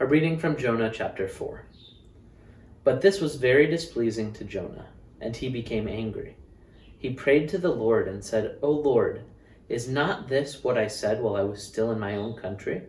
A 0.00 0.06
reading 0.06 0.38
from 0.38 0.56
Jonah 0.56 0.90
chapter 0.90 1.28
4. 1.28 1.66
But 2.84 3.02
this 3.02 3.20
was 3.20 3.34
very 3.34 3.66
displeasing 3.66 4.32
to 4.34 4.44
Jonah, 4.44 4.86
and 5.20 5.36
he 5.36 5.50
became 5.50 5.86
angry. 5.86 6.36
He 6.96 7.10
prayed 7.10 7.50
to 7.50 7.58
the 7.58 7.74
Lord 7.74 8.08
and 8.08 8.24
said, 8.24 8.56
O 8.62 8.70
Lord, 8.70 9.24
is 9.68 9.86
not 9.86 10.28
this 10.28 10.64
what 10.64 10.78
I 10.78 10.86
said 10.86 11.20
while 11.20 11.36
I 11.36 11.42
was 11.42 11.62
still 11.62 11.90
in 11.90 12.00
my 12.00 12.16
own 12.16 12.34
country? 12.34 12.84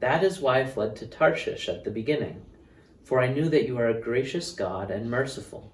That 0.00 0.24
is 0.24 0.40
why 0.40 0.60
I 0.60 0.66
fled 0.66 0.96
to 0.96 1.06
Tarshish 1.06 1.68
at 1.68 1.84
the 1.84 1.90
beginning, 1.90 2.44
for 3.04 3.20
I 3.20 3.32
knew 3.32 3.48
that 3.50 3.66
you 3.66 3.78
are 3.78 3.88
a 3.88 4.00
gracious 4.00 4.50
God 4.50 4.90
and 4.90 5.08
merciful, 5.08 5.72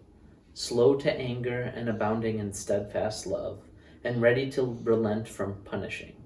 slow 0.53 0.97
to 0.97 1.13
anger 1.13 1.73
and 1.75 1.89
abounding 1.89 2.39
in 2.39 2.53
steadfast 2.53 3.27
love, 3.27 3.61
and 4.03 4.21
ready 4.21 4.51
to 4.51 4.79
relent 4.83 5.27
from 5.27 5.63
punishing. 5.65 6.17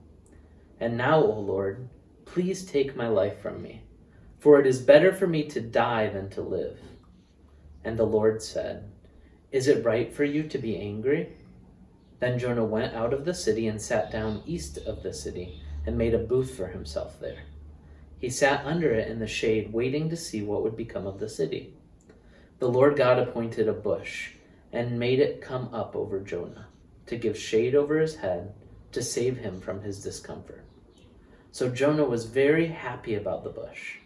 And 0.80 0.96
now, 0.96 1.22
O 1.22 1.38
Lord, 1.38 1.88
please 2.24 2.64
take 2.64 2.96
my 2.96 3.06
life 3.06 3.40
from 3.40 3.62
me, 3.62 3.82
for 4.38 4.60
it 4.60 4.66
is 4.66 4.80
better 4.80 5.12
for 5.12 5.26
me 5.26 5.44
to 5.48 5.60
die 5.60 6.08
than 6.08 6.30
to 6.30 6.40
live. 6.40 6.78
And 7.84 7.98
the 7.98 8.04
Lord 8.04 8.42
said, 8.42 8.90
Is 9.50 9.68
it 9.68 9.84
right 9.84 10.12
for 10.12 10.24
you 10.24 10.44
to 10.44 10.58
be 10.58 10.76
angry? 10.76 11.36
Then 12.20 12.38
Jonah 12.38 12.64
went 12.64 12.94
out 12.94 13.12
of 13.12 13.24
the 13.24 13.34
city 13.34 13.68
and 13.68 13.80
sat 13.80 14.10
down 14.10 14.42
east 14.46 14.78
of 14.78 15.02
the 15.02 15.12
city, 15.12 15.60
and 15.86 15.96
made 15.96 16.14
a 16.14 16.18
booth 16.18 16.56
for 16.56 16.66
himself 16.66 17.18
there. 17.20 17.44
He 18.18 18.28
sat 18.28 18.64
under 18.66 18.92
it 18.92 19.08
in 19.08 19.20
the 19.20 19.26
shade, 19.26 19.72
waiting 19.72 20.10
to 20.10 20.16
see 20.16 20.42
what 20.42 20.62
would 20.62 20.76
become 20.76 21.06
of 21.06 21.20
the 21.20 21.28
city. 21.28 21.74
The 22.58 22.68
Lord 22.68 22.96
God 22.96 23.18
appointed 23.18 23.68
a 23.68 23.72
bush, 23.72 24.32
and 24.72 24.98
made 24.98 25.20
it 25.20 25.40
come 25.40 25.72
up 25.72 25.94
over 25.94 26.20
Jonah, 26.20 26.66
to 27.06 27.16
give 27.16 27.38
shade 27.38 27.74
over 27.74 27.98
his 27.98 28.16
head, 28.16 28.52
to 28.92 29.02
save 29.02 29.38
him 29.38 29.60
from 29.60 29.82
his 29.82 30.02
discomfort. 30.02 30.64
So 31.52 31.70
Jonah 31.70 32.04
was 32.04 32.24
very 32.26 32.66
happy 32.66 33.14
about 33.14 33.44
the 33.44 33.50
bush. 33.50 33.98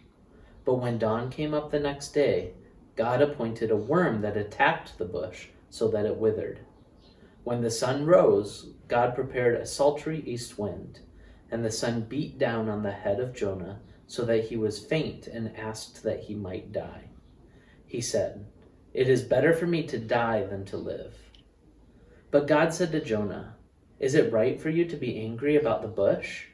But 0.65 0.75
when 0.75 0.97
dawn 0.97 1.29
came 1.29 1.53
up 1.53 1.71
the 1.71 1.79
next 1.79 2.09
day, 2.13 2.53
God 2.95 3.21
appointed 3.21 3.71
a 3.71 3.75
worm 3.75 4.21
that 4.21 4.37
attacked 4.37 4.97
the 4.97 5.05
bush 5.05 5.47
so 5.69 5.87
that 5.89 6.05
it 6.05 6.17
withered. 6.17 6.59
When 7.43 7.61
the 7.61 7.71
sun 7.71 8.05
rose, 8.05 8.73
God 8.87 9.15
prepared 9.15 9.55
a 9.55 9.65
sultry 9.65 10.23
east 10.25 10.57
wind, 10.57 11.01
and 11.51 11.65
the 11.65 11.71
sun 11.71 12.01
beat 12.01 12.37
down 12.37 12.69
on 12.69 12.83
the 12.83 12.91
head 12.91 13.19
of 13.19 13.35
Jonah 13.35 13.79
so 14.07 14.23
that 14.25 14.45
he 14.45 14.55
was 14.55 14.85
faint 14.85 15.27
and 15.27 15.55
asked 15.57 16.03
that 16.03 16.21
he 16.21 16.35
might 16.35 16.71
die. 16.71 17.09
He 17.85 18.01
said, 18.01 18.45
It 18.93 19.09
is 19.09 19.23
better 19.23 19.53
for 19.53 19.67
me 19.67 19.83
to 19.87 19.97
die 19.97 20.43
than 20.43 20.65
to 20.65 20.77
live. 20.77 21.15
But 22.31 22.47
God 22.47 22.73
said 22.73 22.91
to 22.91 23.03
Jonah, 23.03 23.55
Is 23.99 24.15
it 24.15 24.31
right 24.31 24.59
for 24.59 24.69
you 24.69 24.85
to 24.85 24.95
be 24.95 25.19
angry 25.19 25.55
about 25.55 25.81
the 25.81 25.87
bush? 25.87 26.45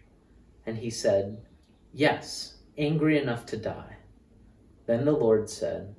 And 0.66 0.78
he 0.78 0.90
said, 0.90 1.46
Yes, 1.94 2.56
angry 2.78 3.18
enough 3.18 3.46
to 3.48 3.58
die. 3.58 3.98
Then 4.90 5.06
the 5.06 5.12
Lord 5.12 5.52
said, 5.52 5.94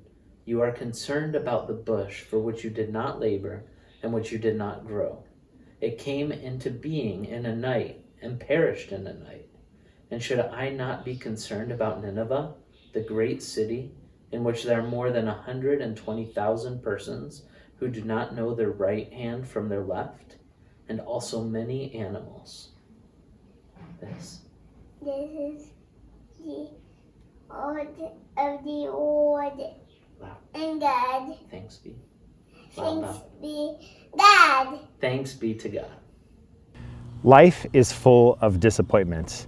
You 0.44 0.62
are 0.62 0.72
concerned 0.72 1.36
about 1.36 1.68
the 1.68 1.74
bush 1.74 2.22
for 2.22 2.40
which 2.40 2.64
you 2.64 2.70
did 2.70 2.92
not 2.92 3.20
labor 3.20 3.62
and 4.02 4.12
which 4.12 4.32
you 4.32 4.38
did 4.38 4.56
not 4.56 4.84
grow. 4.84 5.22
It 5.80 5.96
came 5.96 6.32
into 6.32 6.70
being 6.70 7.24
in 7.24 7.46
a 7.46 7.54
night 7.54 8.04
and 8.20 8.40
perished 8.40 8.90
in 8.90 9.06
a 9.06 9.14
night. 9.14 9.48
And 10.10 10.20
should 10.20 10.40
I 10.40 10.70
not 10.70 11.04
be 11.04 11.14
concerned 11.14 11.70
about 11.70 12.02
Nineveh, 12.02 12.54
the 12.92 13.02
great 13.02 13.44
city, 13.44 13.92
in 14.32 14.42
which 14.42 14.64
there 14.64 14.80
are 14.80 14.88
more 14.88 15.12
than 15.12 15.28
a 15.28 15.34
120,000 15.34 16.82
persons 16.82 17.44
who 17.76 17.86
do 17.86 18.02
not 18.02 18.34
know 18.34 18.56
their 18.56 18.72
right 18.72 19.12
hand 19.12 19.46
from 19.46 19.68
their 19.68 19.84
left, 19.84 20.38
and 20.88 20.98
also 20.98 21.44
many 21.44 21.94
animals? 21.94 22.70
This. 24.00 24.40
This 25.00 25.30
is 25.30 25.66
the 26.44 26.70
word 27.50 27.88
of 28.36 28.64
the 28.64 28.70
Lord. 28.70 29.52
Wow. 30.20 30.36
And 30.54 30.80
God. 30.80 31.36
Thanks 31.50 31.76
be. 31.76 31.96
Wow, 32.76 33.00
Thanks 33.02 33.18
wow. 33.18 33.24
be 33.40 33.90
God. 34.16 34.78
Thanks 35.00 35.34
be 35.34 35.54
to 35.54 35.68
God. 35.68 35.90
Life 37.24 37.66
is 37.72 37.92
full 37.92 38.38
of 38.40 38.60
disappointments. 38.60 39.46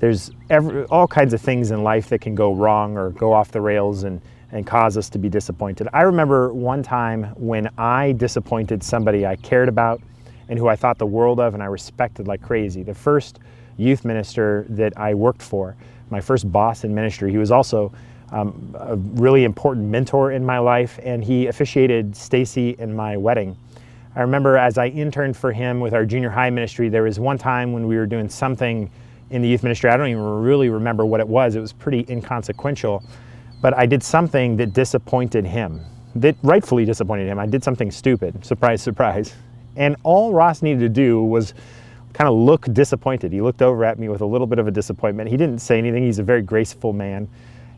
There's 0.00 0.32
every, 0.50 0.84
all 0.86 1.06
kinds 1.06 1.32
of 1.32 1.40
things 1.40 1.70
in 1.70 1.84
life 1.84 2.08
that 2.08 2.20
can 2.20 2.34
go 2.34 2.52
wrong 2.52 2.96
or 2.96 3.10
go 3.10 3.32
off 3.32 3.52
the 3.52 3.60
rails 3.60 4.02
and, 4.02 4.20
and 4.50 4.66
cause 4.66 4.96
us 4.96 5.08
to 5.10 5.18
be 5.18 5.28
disappointed. 5.28 5.86
I 5.92 6.02
remember 6.02 6.52
one 6.52 6.82
time 6.82 7.24
when 7.36 7.68
I 7.78 8.12
disappointed 8.12 8.82
somebody 8.82 9.24
I 9.24 9.36
cared 9.36 9.68
about 9.68 10.02
and 10.48 10.58
who 10.58 10.66
I 10.66 10.74
thought 10.74 10.98
the 10.98 11.06
world 11.06 11.38
of 11.38 11.54
and 11.54 11.62
I 11.62 11.66
respected 11.66 12.26
like 12.26 12.42
crazy. 12.42 12.82
The 12.82 12.94
first 12.94 13.38
youth 13.76 14.04
minister 14.04 14.66
that 14.70 14.92
I 14.98 15.14
worked 15.14 15.42
for, 15.42 15.76
my 16.12 16.20
first 16.20 16.50
boss 16.52 16.84
in 16.84 16.94
ministry, 16.94 17.32
he 17.32 17.38
was 17.38 17.50
also 17.50 17.92
um, 18.30 18.74
a 18.78 18.96
really 18.96 19.44
important 19.44 19.88
mentor 19.88 20.32
in 20.32 20.44
my 20.44 20.58
life, 20.58 21.00
and 21.02 21.24
he 21.24 21.48
officiated 21.48 22.14
Stacy 22.14 22.76
in 22.78 22.94
my 22.94 23.16
wedding. 23.16 23.56
I 24.14 24.20
remember 24.20 24.56
as 24.56 24.78
I 24.78 24.88
interned 24.88 25.36
for 25.36 25.52
him 25.52 25.80
with 25.80 25.94
our 25.94 26.04
junior 26.04 26.30
high 26.30 26.50
ministry, 26.50 26.88
there 26.88 27.02
was 27.02 27.18
one 27.18 27.38
time 27.38 27.72
when 27.72 27.86
we 27.86 27.96
were 27.96 28.06
doing 28.06 28.28
something 28.28 28.90
in 29.30 29.42
the 29.42 29.48
youth 29.48 29.62
ministry. 29.62 29.90
I 29.90 29.96
don't 29.96 30.08
even 30.08 30.22
really 30.22 30.68
remember 30.68 31.06
what 31.06 31.20
it 31.20 31.26
was. 31.26 31.56
It 31.56 31.60
was 31.60 31.72
pretty 31.72 32.04
inconsequential, 32.08 33.02
but 33.62 33.76
I 33.76 33.86
did 33.86 34.02
something 34.02 34.56
that 34.58 34.74
disappointed 34.74 35.46
him, 35.46 35.80
that 36.16 36.36
rightfully 36.42 36.84
disappointed 36.84 37.26
him. 37.26 37.38
I 37.38 37.46
did 37.46 37.64
something 37.64 37.90
stupid. 37.90 38.44
Surprise, 38.44 38.82
surprise. 38.82 39.34
And 39.76 39.96
all 40.02 40.32
Ross 40.32 40.60
needed 40.60 40.80
to 40.80 40.90
do 40.90 41.24
was 41.24 41.54
kind 42.12 42.28
of 42.28 42.34
look 42.34 42.72
disappointed. 42.72 43.32
He 43.32 43.40
looked 43.40 43.62
over 43.62 43.84
at 43.84 43.98
me 43.98 44.08
with 44.08 44.20
a 44.20 44.26
little 44.26 44.46
bit 44.46 44.58
of 44.58 44.66
a 44.66 44.70
disappointment. 44.70 45.28
He 45.28 45.36
didn't 45.36 45.60
say 45.60 45.78
anything. 45.78 46.02
He's 46.02 46.18
a 46.18 46.22
very 46.22 46.42
graceful 46.42 46.92
man. 46.92 47.28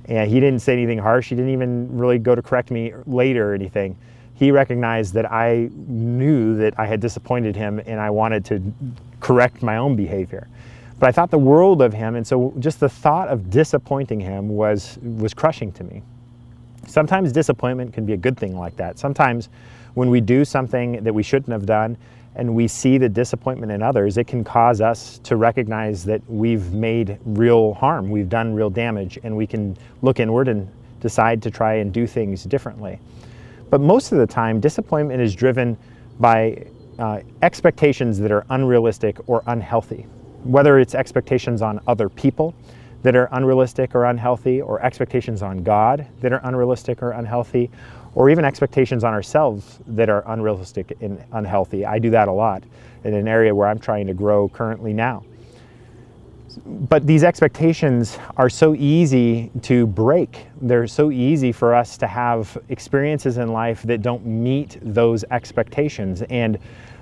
And 0.07 0.31
he 0.31 0.41
didn't 0.41 0.61
say 0.61 0.73
anything 0.75 0.99
harsh. 0.99 1.29
He 1.29 1.35
didn't 1.35 1.53
even 1.53 1.97
really 1.97 2.19
go 2.19 2.35
to 2.35 2.43
correct 2.43 2.71
me 2.71 2.93
later 3.07 3.53
or 3.53 3.55
anything. 3.55 3.97
He 4.35 4.51
recognized 4.51 5.15
that 5.15 5.31
I 5.31 5.71
knew 5.73 6.57
that 6.57 6.79
I 6.79 6.87
had 6.87 7.01
disappointed 7.01 7.55
him 7.57 7.81
and 7.87 8.01
I 8.01 8.11
wanted 8.11 8.45
to 8.47 8.61
correct 9.21 9.63
my 9.63 9.77
own 9.77 9.97
behavior. 9.97 10.49
But 10.99 11.09
I 11.09 11.13
thought 11.13 11.31
the 11.31 11.39
world 11.39 11.83
of 11.83 11.93
him, 11.93 12.15
and 12.15 12.27
so 12.27 12.53
just 12.59 12.81
the 12.81 12.89
thought 12.89 13.29
of 13.29 13.51
disappointing 13.51 14.21
him 14.21 14.49
was, 14.49 14.99
was 15.03 15.35
crushing 15.35 15.73
to 15.73 15.85
me. 15.85 16.03
Sometimes 16.87 17.33
disappointment 17.33 17.93
can 17.93 18.05
be 18.07 18.13
a 18.13 18.17
good 18.17 18.37
thing 18.37 18.57
like 18.57 18.77
that. 18.77 18.99
Sometimes 18.99 19.49
when 19.95 20.11
we 20.11 20.21
do 20.21 20.45
something 20.45 21.03
that 21.05 21.15
we 21.15 21.23
shouldn't 21.23 21.53
have 21.53 21.67
done 21.67 21.97
and 22.37 22.55
we 22.55 22.67
see 22.67 22.99
the 22.99 23.09
disappointment 23.09 23.71
in 23.71 23.83
others, 23.83 24.19
it 24.19 24.27
can 24.27 24.43
cause 24.43 24.81
us 24.81 25.19
to 25.21 25.37
recognize 25.37 26.05
that 26.05 26.21
we've 26.29 26.73
made 26.73 27.19
real 27.25 27.75
harm, 27.75 28.11
we've 28.11 28.29
done 28.29 28.55
real 28.55 28.71
damage, 28.71 29.19
and 29.23 29.37
we 29.37 29.47
can 29.47 29.77
look 30.03 30.19
inward 30.19 30.49
and 30.49 30.69
decide 31.01 31.43
to 31.43 31.51
try 31.51 31.75
and 31.75 31.93
do 31.93 32.07
things 32.07 32.45
differently. 32.45 32.99
But 33.71 33.81
most 33.81 34.11
of 34.13 34.19
the 34.19 34.27
time, 34.27 34.61
disappointment 34.61 35.21
is 35.21 35.35
driven 35.35 35.77
by 36.19 36.67
uh, 36.99 37.21
expectations 37.43 38.19
that 38.19 38.33
are 38.33 38.45
unrealistic 38.51 39.19
or 39.29 39.43
unhealthy, 39.47 40.07
whether 40.43 40.79
it's 40.79 40.95
expectations 40.95 41.63
on 41.63 41.81
other 41.87 42.09
people 42.09 42.55
that 43.05 43.15
are 43.15 43.29
unrealistic 43.33 43.95
or 43.95 44.07
unhealthy, 44.07 44.63
or 44.63 44.83
expectations 44.83 45.43
on 45.43 45.63
God 45.63 46.07
that 46.21 46.33
are 46.33 46.41
unrealistic 46.43 47.03
or 47.03 47.13
unhealthy, 47.13 47.71
or 48.15 48.31
even 48.31 48.47
expectations 48.47 49.05
on 49.05 49.13
ourselves 49.13 49.79
that 49.87 50.09
are 50.09 50.25
unrealistic 50.27 50.97
and 51.03 51.23
unhealthy. 51.33 51.85
I 51.85 51.99
do 51.99 52.11
that 52.11 52.29
a 52.29 52.33
lot 52.33 52.65
in 53.05 53.13
an 53.13 53.29
area 53.29 53.55
where 53.55 53.69
I'm 53.69 53.79
trying 53.79 54.07
to 54.07 54.15
grow 54.15 54.49
currently 54.49 54.95
now. 54.95 55.23
But 56.65 57.07
these 57.07 57.25
expectations 57.25 58.19
are 58.39 58.49
so 58.49 58.75
easy 58.75 59.51
to 59.63 59.87
break. 59.87 60.47
They're 60.63 60.87
so 60.87 61.11
easy 61.11 61.53
for 61.53 61.75
us 61.75 61.99
to 61.99 62.07
have 62.07 62.57
experiences 62.71 63.37
in 63.37 63.53
life 63.53 63.83
that 63.83 64.01
don't 64.01 64.25
meet 64.25 64.79
those 64.81 65.25
expectations. 65.31 66.23
And 66.31 66.59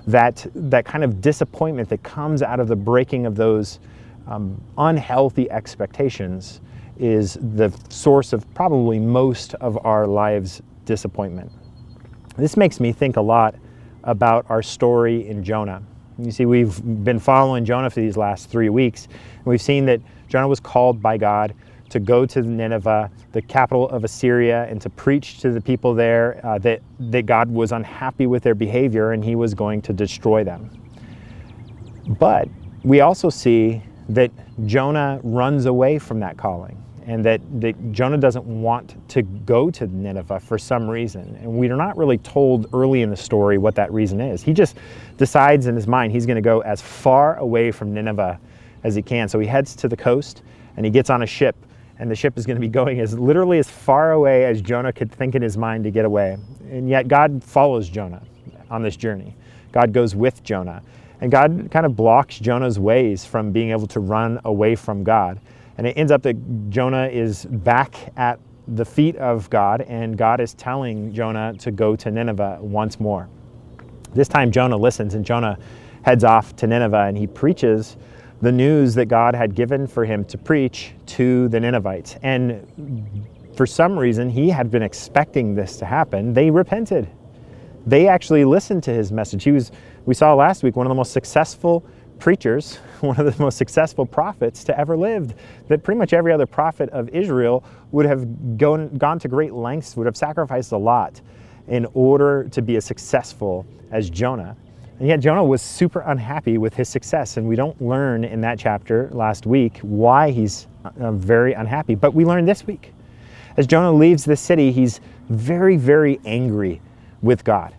that, 0.07 0.45
that 0.53 0.83
kind 0.83 1.03
of 1.05 1.21
disappointment 1.21 1.87
that 1.89 2.03
comes 2.03 2.41
out 2.41 2.59
of 2.59 2.67
the 2.67 2.75
breaking 2.75 3.25
of 3.25 3.35
those 3.35 3.79
um, 4.27 4.61
unhealthy 4.77 5.49
expectations 5.51 6.61
is 6.97 7.37
the 7.41 7.73
source 7.89 8.33
of 8.33 8.51
probably 8.53 8.99
most 8.99 9.55
of 9.55 9.83
our 9.85 10.07
lives' 10.07 10.61
disappointment. 10.85 11.51
This 12.37 12.57
makes 12.57 12.79
me 12.79 12.91
think 12.91 13.17
a 13.17 13.21
lot 13.21 13.55
about 14.03 14.45
our 14.49 14.61
story 14.61 15.27
in 15.27 15.43
Jonah. 15.43 15.81
You 16.19 16.31
see, 16.31 16.45
we've 16.45 16.81
been 17.03 17.19
following 17.19 17.65
Jonah 17.65 17.89
for 17.89 17.99
these 17.99 18.17
last 18.17 18.49
three 18.49 18.69
weeks, 18.69 19.07
and 19.07 19.45
we've 19.45 19.61
seen 19.61 19.85
that 19.85 20.01
Jonah 20.27 20.47
was 20.47 20.59
called 20.59 21.01
by 21.01 21.17
God 21.17 21.53
to 21.89 21.99
go 21.99 22.25
to 22.25 22.41
Nineveh, 22.41 23.11
the 23.33 23.41
capital 23.41 23.87
of 23.89 24.03
Assyria, 24.03 24.65
and 24.65 24.81
to 24.81 24.89
preach 24.89 25.39
to 25.39 25.51
the 25.51 25.61
people 25.61 25.93
there 25.93 26.41
uh, 26.43 26.57
that, 26.59 26.81
that 26.99 27.25
God 27.27 27.49
was 27.49 27.71
unhappy 27.71 28.25
with 28.25 28.41
their 28.41 28.55
behavior 28.55 29.11
and 29.11 29.23
he 29.23 29.35
was 29.35 29.53
going 29.53 29.81
to 29.83 29.93
destroy 29.93 30.43
them. 30.43 30.71
But 32.19 32.47
we 32.83 33.01
also 33.01 33.29
see 33.29 33.83
that 34.09 34.31
Jonah 34.65 35.19
runs 35.23 35.65
away 35.65 35.99
from 35.99 36.19
that 36.19 36.37
calling 36.37 36.81
and 37.05 37.23
that, 37.25 37.41
that 37.59 37.91
Jonah 37.91 38.17
doesn't 38.17 38.45
want 38.45 38.95
to 39.09 39.21
go 39.21 39.69
to 39.71 39.87
Nineveh 39.87 40.39
for 40.39 40.57
some 40.57 40.89
reason. 40.89 41.37
And 41.41 41.53
we're 41.53 41.75
not 41.75 41.97
really 41.97 42.17
told 42.17 42.69
early 42.73 43.01
in 43.01 43.09
the 43.09 43.17
story 43.17 43.57
what 43.57 43.75
that 43.75 43.91
reason 43.91 44.21
is. 44.21 44.41
He 44.41 44.53
just 44.53 44.77
decides 45.17 45.67
in 45.67 45.75
his 45.75 45.87
mind 45.87 46.11
he's 46.11 46.25
going 46.25 46.35
to 46.35 46.41
go 46.41 46.61
as 46.61 46.81
far 46.81 47.37
away 47.37 47.71
from 47.71 47.93
Nineveh 47.93 48.39
as 48.83 48.95
he 48.95 49.01
can. 49.01 49.27
So 49.27 49.39
he 49.39 49.47
heads 49.47 49.75
to 49.77 49.87
the 49.87 49.97
coast 49.97 50.43
and 50.77 50.85
he 50.85 50.91
gets 50.91 51.09
on 51.09 51.23
a 51.23 51.27
ship 51.27 51.55
and 51.99 52.09
the 52.09 52.15
ship 52.15 52.37
is 52.37 52.45
going 52.45 52.55
to 52.55 52.61
be 52.61 52.69
going 52.69 52.99
as 52.99 53.17
literally 53.17 53.59
as 53.59 53.69
far 53.69 54.13
away 54.13 54.45
as 54.45 54.61
Jonah 54.61 54.91
could 54.91 55.11
think 55.11 55.35
in 55.35 55.41
his 55.41 55.57
mind 55.57 55.83
to 55.83 55.91
get 55.91 56.05
away. 56.05 56.37
And 56.69 56.89
yet 56.89 57.07
God 57.07 57.43
follows 57.43 57.89
Jonah 57.89 58.21
on 58.69 58.81
this 58.81 58.95
journey. 58.95 59.35
God 59.71 59.93
goes 59.93 60.15
with 60.15 60.43
Jonah. 60.43 60.81
And 61.23 61.31
God 61.31 61.69
kind 61.71 61.85
of 61.85 61.95
blocks 61.95 62.37
Jonah's 62.37 62.77
ways 62.77 63.23
from 63.23 63.53
being 63.53 63.71
able 63.71 63.87
to 63.87 64.01
run 64.01 64.41
away 64.43 64.75
from 64.75 65.05
God. 65.05 65.39
And 65.77 65.87
it 65.87 65.97
ends 65.97 66.11
up 66.11 66.21
that 66.23 66.69
Jonah 66.69 67.07
is 67.07 67.45
back 67.45 68.11
at 68.17 68.41
the 68.67 68.83
feet 68.83 69.15
of 69.15 69.49
God, 69.49 69.83
and 69.83 70.17
God 70.17 70.41
is 70.41 70.53
telling 70.53 71.13
Jonah 71.13 71.53
to 71.59 71.71
go 71.71 71.95
to 71.95 72.11
Nineveh 72.11 72.57
once 72.59 72.99
more. 72.99 73.29
This 74.13 74.27
time, 74.27 74.51
Jonah 74.51 74.75
listens, 74.75 75.13
and 75.13 75.23
Jonah 75.23 75.57
heads 76.01 76.25
off 76.25 76.57
to 76.57 76.67
Nineveh 76.67 77.05
and 77.05 77.17
he 77.17 77.25
preaches 77.25 77.95
the 78.41 78.51
news 78.51 78.93
that 78.95 79.05
God 79.05 79.33
had 79.33 79.55
given 79.55 79.87
for 79.87 80.03
him 80.03 80.25
to 80.25 80.37
preach 80.37 80.91
to 81.05 81.47
the 81.47 81.59
Ninevites. 81.61 82.17
And 82.21 83.25
for 83.55 83.65
some 83.65 83.97
reason, 83.97 84.29
he 84.29 84.49
had 84.49 84.69
been 84.69 84.83
expecting 84.83 85.55
this 85.55 85.77
to 85.77 85.85
happen. 85.85 86.33
They 86.33 86.51
repented. 86.51 87.07
They 87.85 88.07
actually 88.07 88.45
listened 88.45 88.83
to 88.83 88.93
his 88.93 89.11
message. 89.11 89.43
He 89.43 89.51
was, 89.51 89.71
we 90.05 90.13
saw 90.13 90.33
last 90.33 90.63
week, 90.63 90.75
one 90.75 90.85
of 90.85 90.89
the 90.89 90.95
most 90.95 91.11
successful 91.11 91.85
preachers, 92.19 92.75
one 93.01 93.19
of 93.19 93.25
the 93.25 93.43
most 93.43 93.57
successful 93.57 94.05
prophets 94.05 94.63
to 94.65 94.79
ever 94.79 94.95
lived. 94.95 95.35
That 95.67 95.83
pretty 95.83 95.99
much 95.99 96.13
every 96.13 96.31
other 96.31 96.45
prophet 96.45 96.89
of 96.89 97.09
Israel 97.09 97.63
would 97.91 98.05
have 98.05 98.57
gone, 98.57 98.89
gone 98.97 99.19
to 99.19 99.27
great 99.27 99.53
lengths, 99.53 99.97
would 99.97 100.05
have 100.05 100.15
sacrificed 100.15 100.71
a 100.71 100.77
lot 100.77 101.21
in 101.67 101.85
order 101.93 102.47
to 102.51 102.61
be 102.61 102.77
as 102.77 102.85
successful 102.85 103.65
as 103.91 104.09
Jonah. 104.09 104.55
And 104.99 105.07
yet 105.07 105.19
Jonah 105.19 105.43
was 105.43 105.61
super 105.61 106.01
unhappy 106.01 106.57
with 106.57 106.73
his 106.73 106.87
success. 106.87 107.35
And 107.35 107.47
we 107.47 107.55
don't 107.55 107.81
learn 107.81 108.23
in 108.23 108.39
that 108.41 108.59
chapter 108.59 109.09
last 109.11 109.45
week 109.45 109.79
why 109.79 110.31
he's 110.31 110.67
uh, 110.85 111.11
very 111.11 111.53
unhappy. 111.53 111.95
But 111.95 112.13
we 112.13 112.23
learn 112.23 112.45
this 112.45 112.65
week. 112.65 112.93
As 113.57 113.67
Jonah 113.67 113.91
leaves 113.91 114.23
the 114.23 114.35
city, 114.35 114.71
he's 114.71 115.01
very, 115.29 115.77
very 115.77 116.19
angry 116.25 116.81
with 117.23 117.43
God. 117.43 117.73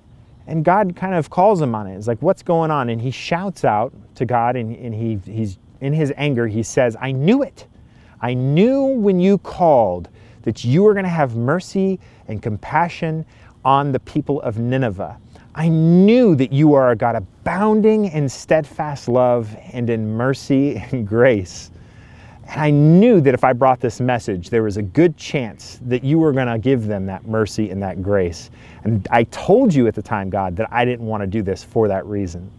And 0.49 0.65
God 0.65 0.97
kind 0.97 1.15
of 1.15 1.31
calls 1.31 1.63
him 1.63 1.75
on 1.75 1.87
it. 1.87 1.97
It's 1.97 2.09
like, 2.09 2.21
what's 2.21 2.43
going 2.43 2.73
on? 2.73 2.89
And 2.91 3.01
he 3.01 3.13
shouts 3.13 3.65
out 3.65 3.93
to 4.17 4.27
God, 4.27 4.57
and, 4.57 4.75
and 4.77 4.93
he, 4.93 5.21
he's 5.31 5.59
in 5.81 5.93
his 5.93 6.13
anger, 6.17 6.49
he 6.49 6.63
says, 6.63 6.97
I 7.01 7.13
knew 7.13 7.43
it. 7.43 7.67
I 8.21 8.35
knew 8.35 8.85
when 8.85 9.21
you 9.21 9.39
called 9.39 10.09
that 10.43 10.65
you 10.65 10.83
were 10.83 10.95
going 10.95 11.05
to 11.05 11.11
have 11.11 11.37
mercy 11.37 12.01
and 12.29 12.43
compassion 12.43 13.25
on 13.65 13.93
the 13.93 14.01
people 14.01 14.41
of 14.43 14.59
Nineveh. 14.59 15.19
I 15.55 15.69
knew 15.69 16.35
that 16.37 16.53
you 16.53 16.75
are 16.75 16.91
a 16.91 16.97
God 16.97 17.17
abounding 17.17 18.07
in 18.07 18.29
steadfast 18.29 19.09
love 19.09 19.55
and 19.73 19.89
in 19.89 20.17
mercy 20.17 20.77
and 20.77 21.07
grace. 21.07 21.71
And 22.49 22.61
I 22.61 22.71
knew 22.71 23.21
that 23.21 23.35
if 23.35 23.45
I 23.45 23.53
brought 23.53 23.81
this 23.81 24.01
message, 24.01 24.51
there 24.51 24.63
was 24.63 24.77
a 24.77 24.83
good 24.83 25.17
chance 25.17 25.81
that 25.87 26.05
you 26.05 26.19
were 26.19 26.33
going 26.33 26.47
to 26.47 26.59
give 26.59 26.87
them 26.87 27.07
that 27.07 27.27
mercy 27.27 27.71
and 27.71 27.83
that 27.83 28.03
grace. 28.03 28.51
And 28.85 29.07
I 29.11 29.25
told 29.25 29.75
you 29.75 29.87
at 29.87 29.95
the 29.95 30.03
time, 30.03 30.31
God, 30.31 30.57
that 30.57 30.69
I 30.71 30.85
didn't 30.85 31.07
want 31.07 31.23
to 31.23 31.27
do 31.27 31.43
this 31.43 31.65
for 31.65 31.89
that 31.89 32.07
reason. 32.07 32.51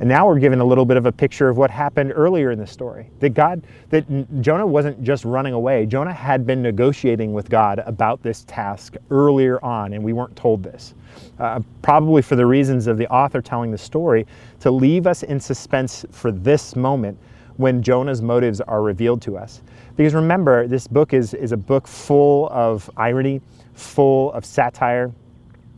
And 0.00 0.08
now 0.08 0.26
we're 0.26 0.38
given 0.38 0.60
a 0.60 0.64
little 0.64 0.84
bit 0.84 0.96
of 0.96 1.06
a 1.06 1.12
picture 1.12 1.48
of 1.48 1.56
what 1.56 1.70
happened 1.70 2.12
earlier 2.14 2.50
in 2.50 2.58
the 2.58 2.66
story. 2.66 3.08
That 3.20 3.30
God, 3.30 3.62
that 3.90 4.04
Jonah 4.42 4.66
wasn't 4.66 5.02
just 5.04 5.24
running 5.24 5.54
away. 5.54 5.86
Jonah 5.86 6.12
had 6.12 6.46
been 6.46 6.60
negotiating 6.60 7.32
with 7.32 7.48
God 7.48 7.82
about 7.86 8.22
this 8.22 8.44
task 8.48 8.96
earlier 9.10 9.64
on, 9.64 9.92
and 9.92 10.02
we 10.02 10.12
weren't 10.12 10.34
told 10.34 10.62
this. 10.62 10.94
Uh, 11.38 11.60
probably 11.82 12.20
for 12.20 12.36
the 12.36 12.44
reasons 12.44 12.86
of 12.86 12.98
the 12.98 13.06
author 13.08 13.40
telling 13.40 13.70
the 13.70 13.78
story, 13.78 14.26
to 14.60 14.70
leave 14.70 15.06
us 15.06 15.22
in 15.22 15.38
suspense 15.38 16.04
for 16.10 16.32
this 16.32 16.74
moment 16.74 17.16
when 17.58 17.82
Jonah's 17.82 18.22
motives 18.22 18.60
are 18.62 18.82
revealed 18.82 19.22
to 19.22 19.36
us. 19.36 19.62
Because 19.96 20.14
remember, 20.14 20.66
this 20.66 20.88
book 20.88 21.12
is, 21.12 21.32
is 21.34 21.52
a 21.52 21.56
book 21.56 21.86
full 21.86 22.48
of 22.50 22.90
irony, 22.96 23.40
full 23.74 24.32
of 24.32 24.44
satire, 24.44 25.12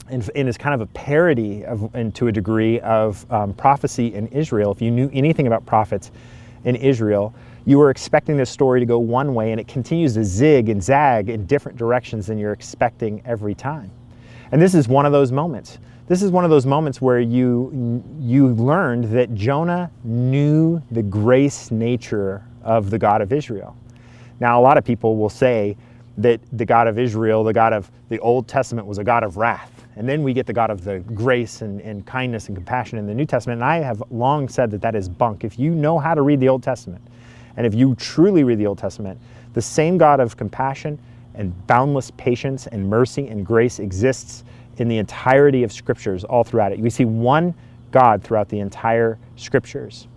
and, 0.09 0.29
and 0.35 0.49
is 0.49 0.59
kind 0.59 0.75
of 0.75 0.81
a 0.81 0.87
parody 0.93 1.65
of, 1.65 1.95
and 1.95 2.15
to 2.15 2.29
a 2.29 2.33
degree 2.33 2.81
of 2.81 3.31
um, 3.33 3.55
prophecy 3.55 4.15
in 4.15 4.27
Israel. 4.29 4.73
If 4.73 4.83
you 4.83 4.91
knew 4.91 5.11
anything 5.13 5.47
about 5.47 5.65
prophets 5.67 6.11
in 6.65 6.77
Israel, 6.77 7.35
you 7.67 7.79
were 7.79 7.91
expecting 7.91 8.37
this 8.37 8.51
story 8.51 8.81
to 8.81 8.87
go 8.87 8.99
one 8.99 9.35
way, 9.35 9.51
and 9.51 9.61
it 9.61 9.67
continues 9.67 10.15
to 10.15 10.25
zig 10.25 10.69
and 10.69 10.83
zag 10.83 11.31
in 11.31 11.47
different 11.47 11.79
directions 11.79 12.27
than 12.27 12.39
you're 12.39 12.53
expecting 12.53 13.23
every 13.25 13.55
time. 13.55 13.91
And 14.53 14.61
this 14.61 14.75
is 14.75 14.87
one 14.87 15.07
of 15.07 15.13
those 15.13 15.33
moments. 15.33 15.79
This 16.07 16.23
is 16.23 16.31
one 16.31 16.45
of 16.45 16.51
those 16.51 16.67
moments 16.67 17.01
where 17.01 17.19
you 17.19 18.03
you 18.21 18.49
learned 18.49 19.05
that 19.05 19.35
Jonah 19.35 19.91
knew 20.05 20.83
the 20.91 21.03
grace 21.03 21.71
nature 21.71 22.45
of 22.63 22.91
the 22.91 22.99
God 22.99 23.23
of 23.23 23.33
Israel. 23.33 23.75
Now, 24.41 24.61
a 24.61 24.63
lot 24.63 24.77
of 24.77 24.85
people 24.85 25.17
will 25.17 25.31
say 25.31 25.77
that 26.19 26.41
the 26.53 26.67
God 26.67 26.87
of 26.87 26.99
Israel, 26.99 27.43
the 27.43 27.53
God 27.53 27.73
of 27.73 27.91
the 28.11 28.19
Old 28.19 28.47
Testament, 28.47 28.87
was 28.87 28.99
a 28.99 29.05
God 29.05 29.25
of 29.25 29.39
wrath. 29.39 29.74
And 29.97 30.09
then 30.09 30.23
we 30.23 30.33
get 30.33 30.47
the 30.47 30.53
God 30.53 30.71
of 30.71 30.83
the 30.83 30.99
grace 31.01 31.63
and, 31.63 31.81
and 31.81 32.05
kindness 32.05 32.49
and 32.49 32.57
compassion 32.57 32.99
in 32.99 33.07
the 33.07 33.15
New 33.15 33.27
Testament. 33.27 33.59
And 33.59 33.65
I 33.65 33.77
have 33.77 34.03
long 34.11 34.49
said 34.49 34.71
that 34.73 34.81
that 34.83 34.95
is 34.95 35.09
bunk. 35.09 35.45
If 35.45 35.59
you 35.59 35.71
know 35.71 35.99
how 35.99 36.15
to 36.15 36.23
read 36.23 36.41
the 36.41 36.49
Old 36.49 36.63
Testament, 36.63 37.03
and 37.57 37.67
if 37.67 37.75
you 37.75 37.95
truly 37.95 38.43
read 38.43 38.59
the 38.59 38.67
Old 38.67 38.79
Testament, 38.79 39.21
the 39.53 39.63
same 39.63 39.97
God 39.97 40.19
of 40.19 40.37
compassion 40.37 40.99
and 41.35 41.67
boundless 41.67 42.11
patience 42.13 42.67
and 42.67 42.89
mercy 42.89 43.29
and 43.29 43.47
grace 43.47 43.79
exists 43.79 44.45
in 44.79 44.89
the 44.89 44.99
entirety 44.99 45.63
of 45.63 45.73
scriptures 45.73 46.25
all 46.25 46.43
throughout 46.43 46.73
it. 46.73 46.81
We 46.81 46.91
see 46.91 47.05
one 47.05 47.55
God 47.93 48.23
throughout 48.23 48.49
the 48.49 48.59
entire 48.59 49.19
scriptures. 49.37 50.09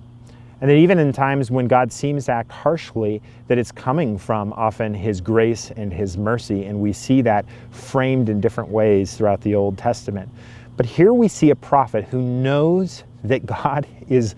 And 0.59 0.69
that 0.69 0.75
even 0.75 0.97
in 0.97 1.13
times 1.13 1.51
when 1.51 1.67
God 1.67 1.91
seems 1.91 2.25
to 2.25 2.31
act 2.31 2.51
harshly, 2.51 3.21
that 3.47 3.57
it's 3.57 3.71
coming 3.71 4.17
from 4.17 4.53
often 4.53 4.93
His 4.93 5.21
grace 5.21 5.71
and 5.75 5.93
His 5.93 6.17
mercy. 6.17 6.65
And 6.65 6.79
we 6.79 6.93
see 6.93 7.21
that 7.21 7.45
framed 7.69 8.29
in 8.29 8.41
different 8.41 8.69
ways 8.69 9.15
throughout 9.15 9.41
the 9.41 9.53
Old 9.53 9.77
Testament. 9.77 10.29
But 10.75 10.85
here 10.85 11.13
we 11.13 11.27
see 11.27 11.51
a 11.51 11.55
prophet 11.55 12.05
who 12.05 12.21
knows 12.21 13.03
that 13.23 13.45
God 13.45 13.87
is 14.09 14.35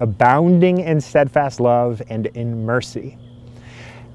abounding 0.00 0.78
in 0.78 1.00
steadfast 1.00 1.60
love 1.60 2.02
and 2.08 2.26
in 2.26 2.64
mercy. 2.64 3.18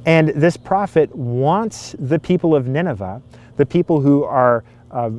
And 0.06 0.30
this 0.30 0.58
prophet 0.58 1.14
wants 1.16 1.96
the 2.00 2.18
people 2.18 2.56
of 2.56 2.68
Nineveh, 2.68 3.22
the 3.58 3.66
people 3.66 4.02
who 4.02 4.24
are 4.24 4.64
uh, 4.90 5.10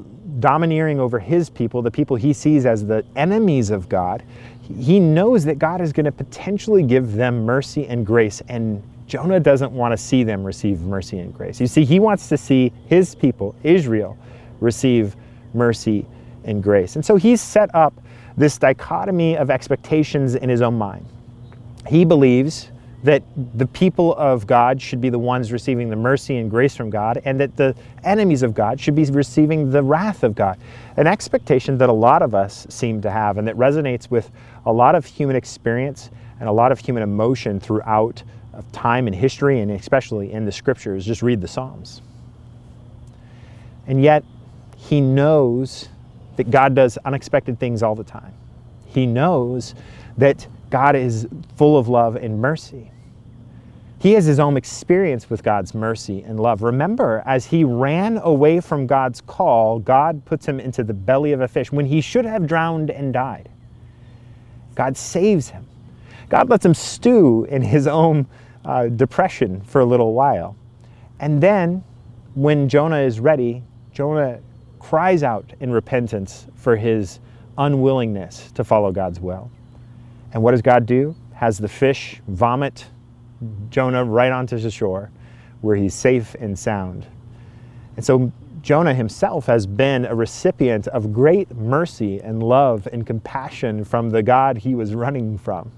domineering 0.40 1.00
over 1.00 1.18
his 1.18 1.48
people, 1.48 1.82
the 1.82 1.90
people 1.90 2.16
he 2.16 2.32
sees 2.32 2.66
as 2.66 2.84
the 2.86 3.04
enemies 3.16 3.70
of 3.70 3.88
God, 3.88 4.22
he 4.62 5.00
knows 5.00 5.44
that 5.44 5.58
God 5.58 5.80
is 5.80 5.92
going 5.92 6.06
to 6.06 6.12
potentially 6.12 6.82
give 6.82 7.12
them 7.12 7.44
mercy 7.44 7.86
and 7.86 8.06
grace, 8.06 8.42
and 8.48 8.82
Jonah 9.06 9.40
doesn't 9.40 9.72
want 9.72 9.92
to 9.92 9.96
see 9.96 10.24
them 10.24 10.42
receive 10.44 10.80
mercy 10.82 11.18
and 11.18 11.34
grace. 11.34 11.60
You 11.60 11.66
see, 11.66 11.84
he 11.84 12.00
wants 12.00 12.28
to 12.28 12.38
see 12.38 12.72
his 12.86 13.14
people, 13.14 13.54
Israel, 13.62 14.16
receive 14.60 15.16
mercy 15.52 16.06
and 16.44 16.62
grace. 16.62 16.96
And 16.96 17.04
so 17.04 17.16
he's 17.16 17.40
set 17.40 17.74
up 17.74 17.92
this 18.36 18.56
dichotomy 18.56 19.36
of 19.36 19.50
expectations 19.50 20.34
in 20.34 20.48
his 20.48 20.62
own 20.62 20.78
mind. 20.78 21.04
He 21.86 22.04
believes 22.04 22.70
that 23.02 23.22
the 23.58 23.66
people 23.66 24.14
of 24.14 24.46
God 24.46 24.80
should 24.80 25.00
be 25.00 25.10
the 25.10 25.18
ones 25.18 25.50
receiving 25.50 25.90
the 25.90 25.96
mercy 25.96 26.36
and 26.36 26.48
grace 26.48 26.76
from 26.76 26.88
God, 26.88 27.20
and 27.24 27.38
that 27.40 27.56
the 27.56 27.74
enemies 28.04 28.44
of 28.44 28.54
God 28.54 28.80
should 28.80 28.94
be 28.94 29.04
receiving 29.06 29.70
the 29.70 29.82
wrath 29.82 30.22
of 30.22 30.36
God. 30.36 30.56
An 30.96 31.08
expectation 31.08 31.76
that 31.78 31.88
a 31.88 31.92
lot 31.92 32.22
of 32.22 32.34
us 32.34 32.64
seem 32.70 33.02
to 33.02 33.10
have, 33.10 33.38
and 33.38 33.48
that 33.48 33.56
resonates 33.56 34.08
with 34.08 34.30
a 34.66 34.72
lot 34.72 34.94
of 34.94 35.04
human 35.04 35.36
experience 35.36 36.10
and 36.40 36.48
a 36.48 36.52
lot 36.52 36.72
of 36.72 36.78
human 36.78 37.02
emotion 37.02 37.60
throughout 37.60 38.22
time 38.72 39.06
and 39.06 39.16
history, 39.16 39.60
and 39.60 39.70
especially 39.70 40.32
in 40.32 40.44
the 40.44 40.52
scriptures. 40.52 41.06
Just 41.06 41.22
read 41.22 41.40
the 41.40 41.48
Psalms. 41.48 42.02
And 43.86 44.02
yet, 44.02 44.24
he 44.76 45.00
knows 45.00 45.88
that 46.36 46.50
God 46.50 46.74
does 46.74 46.98
unexpected 47.04 47.58
things 47.58 47.82
all 47.82 47.94
the 47.94 48.04
time. 48.04 48.34
He 48.86 49.06
knows 49.06 49.74
that 50.18 50.46
God 50.70 50.96
is 50.96 51.26
full 51.56 51.78
of 51.78 51.88
love 51.88 52.16
and 52.16 52.40
mercy. 52.40 52.90
He 53.98 54.14
has 54.14 54.24
his 54.24 54.40
own 54.40 54.56
experience 54.56 55.30
with 55.30 55.44
God's 55.44 55.74
mercy 55.74 56.22
and 56.22 56.40
love. 56.40 56.62
Remember, 56.62 57.22
as 57.24 57.46
he 57.46 57.62
ran 57.62 58.18
away 58.18 58.58
from 58.58 58.86
God's 58.86 59.20
call, 59.20 59.78
God 59.78 60.24
puts 60.24 60.44
him 60.44 60.58
into 60.58 60.82
the 60.82 60.92
belly 60.92 61.30
of 61.32 61.40
a 61.40 61.46
fish 61.46 61.70
when 61.70 61.86
he 61.86 62.00
should 62.00 62.24
have 62.24 62.48
drowned 62.48 62.90
and 62.90 63.12
died. 63.12 63.48
God 64.74 64.96
saves 64.96 65.48
him. 65.48 65.66
God 66.28 66.48
lets 66.48 66.64
him 66.64 66.74
stew 66.74 67.44
in 67.44 67.62
his 67.62 67.86
own 67.86 68.26
uh, 68.64 68.86
depression 68.86 69.60
for 69.62 69.80
a 69.80 69.84
little 69.84 70.14
while. 70.14 70.56
And 71.20 71.42
then, 71.42 71.84
when 72.34 72.68
Jonah 72.68 73.00
is 73.00 73.20
ready, 73.20 73.62
Jonah 73.92 74.40
cries 74.78 75.22
out 75.22 75.52
in 75.60 75.70
repentance 75.70 76.46
for 76.54 76.76
his 76.76 77.20
unwillingness 77.58 78.50
to 78.52 78.64
follow 78.64 78.90
God's 78.92 79.20
will. 79.20 79.50
And 80.32 80.42
what 80.42 80.52
does 80.52 80.62
God 80.62 80.86
do? 80.86 81.14
Has 81.34 81.58
the 81.58 81.68
fish 81.68 82.20
vomit 82.28 82.86
Jonah 83.70 84.04
right 84.04 84.32
onto 84.32 84.58
the 84.58 84.70
shore 84.70 85.10
where 85.60 85.76
he's 85.76 85.94
safe 85.94 86.34
and 86.36 86.58
sound. 86.58 87.06
And 87.96 88.04
so 88.04 88.32
Jonah 88.62 88.94
himself 88.94 89.46
has 89.46 89.66
been 89.66 90.04
a 90.04 90.14
recipient 90.14 90.86
of 90.88 91.12
great 91.12 91.50
mercy 91.56 92.20
and 92.20 92.40
love 92.40 92.86
and 92.92 93.04
compassion 93.04 93.84
from 93.84 94.10
the 94.10 94.22
God 94.22 94.56
he 94.58 94.76
was 94.76 94.94
running 94.94 95.36
from. 95.36 95.72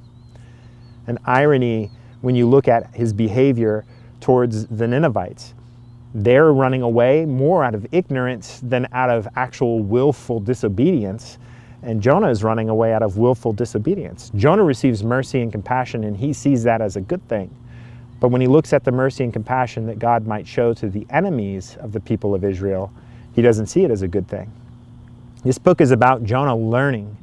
An 1.07 1.19
irony 1.25 1.91
when 2.21 2.35
you 2.35 2.47
look 2.47 2.69
at 2.69 2.95
his 2.95 3.15
behavior 3.15 3.87
towards 4.21 4.67
the 4.67 4.87
Ninevites. 4.87 5.55
They're 6.15 6.53
running 6.53 6.83
away 6.83 7.25
more 7.25 7.65
out 7.65 7.75
of 7.75 7.87
ignorance 7.91 8.61
than 8.63 8.87
out 8.93 9.09
of 9.09 9.27
actual 9.35 9.81
willful 9.81 10.41
disobedience. 10.41 11.39
And 11.83 12.03
Jonah 12.03 12.29
is 12.29 12.45
running 12.45 12.69
away 12.69 12.93
out 12.93 13.03
of 13.03 13.17
willful 13.17 13.55
disobedience. 13.55 14.31
Jonah 14.37 14.63
receives 14.63 15.03
mercy 15.03 15.41
and 15.41 15.51
compassion, 15.51 16.05
and 16.05 16.17
he 16.17 16.35
sees 16.35 16.63
that 16.65 16.83
as 16.83 16.97
a 16.97 17.01
good 17.01 17.27
thing. 17.29 17.51
But 18.21 18.29
when 18.29 18.41
he 18.41 18.47
looks 18.47 18.73
at 18.73 18.85
the 18.85 18.93
mercy 18.93 19.25
and 19.25 19.33
compassion 19.33 19.87
that 19.87 19.99
God 19.99 20.27
might 20.27 20.47
show 20.47 20.73
to 20.75 20.89
the 20.89 21.07
enemies 21.11 21.77
of 21.81 21.93
the 21.93 22.01
people 22.01 22.35
of 22.35 22.45
Israel, 22.45 22.93
he 23.35 23.43
doesn't 23.43 23.67
see 23.67 23.85
it 23.85 23.91
as 23.91 24.03
a 24.03 24.09
good 24.09 24.29
thing. 24.29 24.51
This 25.43 25.59
book 25.59 25.81
is 25.81 25.91
about 25.91 26.25
Jonah 26.25 26.57
learning 26.57 27.17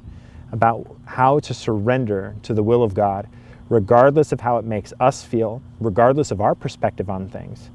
about 0.51 0.85
how 1.05 1.39
to 1.39 1.53
surrender 1.53 2.35
to 2.43 2.53
the 2.53 2.61
will 2.61 2.83
of 2.83 2.93
God, 2.93 3.27
regardless 3.69 4.31
of 4.31 4.41
how 4.41 4.57
it 4.57 4.65
makes 4.65 4.93
us 4.99 5.23
feel, 5.23 5.61
regardless 5.79 6.29
of 6.29 6.41
our 6.41 6.53
perspective 6.53 7.09
on 7.09 7.29
things. 7.29 7.69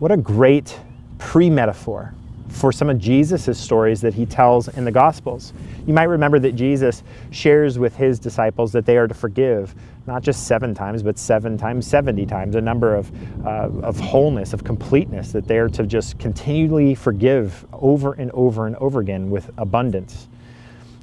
What 0.00 0.10
a 0.10 0.16
great 0.16 0.78
pre 1.18 1.48
metaphor 1.48 2.12
for 2.48 2.72
some 2.72 2.90
of 2.90 2.98
Jesus' 2.98 3.58
stories 3.58 4.00
that 4.02 4.14
he 4.14 4.26
tells 4.26 4.68
in 4.68 4.84
the 4.84 4.92
Gospels. 4.92 5.52
You 5.86 5.94
might 5.94 6.04
remember 6.04 6.38
that 6.40 6.52
Jesus 6.52 7.02
shares 7.30 7.78
with 7.78 7.96
his 7.96 8.18
disciples 8.18 8.72
that 8.72 8.86
they 8.86 8.96
are 8.96 9.08
to 9.08 9.14
forgive 9.14 9.74
not 10.06 10.22
just 10.22 10.46
seven 10.46 10.74
times, 10.74 11.02
but 11.02 11.18
seven 11.18 11.56
times, 11.56 11.86
70 11.86 12.26
times, 12.26 12.56
a 12.56 12.60
number 12.60 12.94
of, 12.94 13.10
uh, 13.46 13.70
of 13.82 13.98
wholeness, 13.98 14.52
of 14.52 14.62
completeness, 14.62 15.32
that 15.32 15.48
they 15.48 15.58
are 15.58 15.68
to 15.70 15.86
just 15.86 16.18
continually 16.18 16.94
forgive 16.94 17.64
over 17.72 18.12
and 18.12 18.30
over 18.32 18.66
and 18.66 18.76
over 18.76 19.00
again 19.00 19.30
with 19.30 19.50
abundance. 19.56 20.28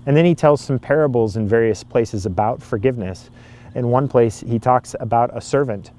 And 0.06 0.16
then 0.16 0.26
he 0.26 0.36
tells 0.36 0.62
some 0.62 0.80
parables 0.80 1.36
in 1.36 1.48
various 1.48 1.84
places 1.84 2.26
about 2.26 2.62
forgiveness. 2.62 3.30
In 3.74 3.88
one 3.88 4.08
place, 4.08 4.42
he 4.42 4.60
talks 4.60 4.96
about 5.00 5.36
a 5.36 5.42
servant 5.42 5.92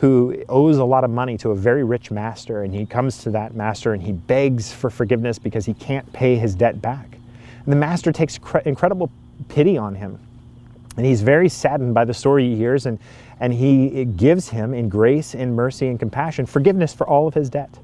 who 0.00 0.34
owes 0.48 0.78
a 0.78 0.84
lot 0.84 1.04
of 1.04 1.10
money 1.10 1.36
to 1.36 1.50
a 1.50 1.54
very 1.54 1.84
rich 1.84 2.10
master, 2.10 2.62
and 2.62 2.74
he 2.74 2.86
comes 2.86 3.18
to 3.18 3.30
that 3.30 3.54
master 3.54 3.92
and 3.92 4.02
he 4.02 4.12
begs 4.12 4.72
for 4.72 4.88
forgiveness 4.88 5.38
because 5.38 5.66
he 5.66 5.74
can't 5.74 6.10
pay 6.14 6.36
his 6.36 6.54
debt 6.54 6.80
back. 6.80 7.18
And 7.64 7.70
the 7.70 7.76
master 7.76 8.10
takes 8.10 8.38
cre- 8.38 8.58
incredible 8.64 9.10
pity 9.48 9.76
on 9.76 9.94
him. 9.94 10.18
And 10.96 11.04
he's 11.04 11.20
very 11.20 11.50
saddened 11.50 11.92
by 11.92 12.06
the 12.06 12.14
story 12.14 12.48
he 12.48 12.56
hears, 12.56 12.86
and, 12.86 12.98
and 13.40 13.52
he 13.52 14.06
gives 14.06 14.48
him, 14.48 14.72
in 14.72 14.88
grace, 14.88 15.34
in 15.34 15.54
mercy, 15.54 15.88
and 15.88 15.98
compassion, 15.98 16.46
forgiveness 16.46 16.94
for 16.94 17.06
all 17.06 17.28
of 17.28 17.34
his 17.34 17.50
debt. 17.50 17.78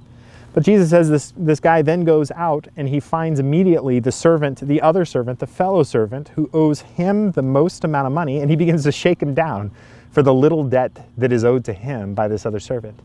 But 0.54 0.64
Jesus 0.64 0.88
says 0.88 1.11
this, 1.11 1.35
this 1.37 1.61
guy 1.61 1.82
then 1.82 2.04
goes 2.04 2.30
out 2.30 2.66
and 2.78 2.88
he 2.88 2.99
finds 2.99 3.40
immediately 3.40 4.00
the 4.00 4.11
servant, 4.11 4.61
the 4.61 4.80
other 4.80 5.04
servant, 5.04 5.38
the 5.38 5.46
fellow 5.46 5.82
servant, 5.82 6.28
who 6.28 6.49
owes 6.54 6.80
him 6.80 7.32
the 7.32 7.42
most 7.42 7.85
amount 7.85 8.06
of 8.06 8.14
money, 8.14 8.40
and 8.40 8.49
he 8.49 8.56
begins 8.56 8.85
to 8.85 8.92
shake 8.92 9.20
him 9.20 9.35
down 9.35 9.70
for 10.16 10.23
the 10.23 10.32
little 10.32 10.64
debt 10.64 11.11
that 11.18 11.30
is 11.30 11.44
owed 11.44 11.62
to 11.62 11.75
him 11.75 12.14
by 12.14 12.26
this 12.26 12.46
other 12.46 12.58
servant. 12.58 12.99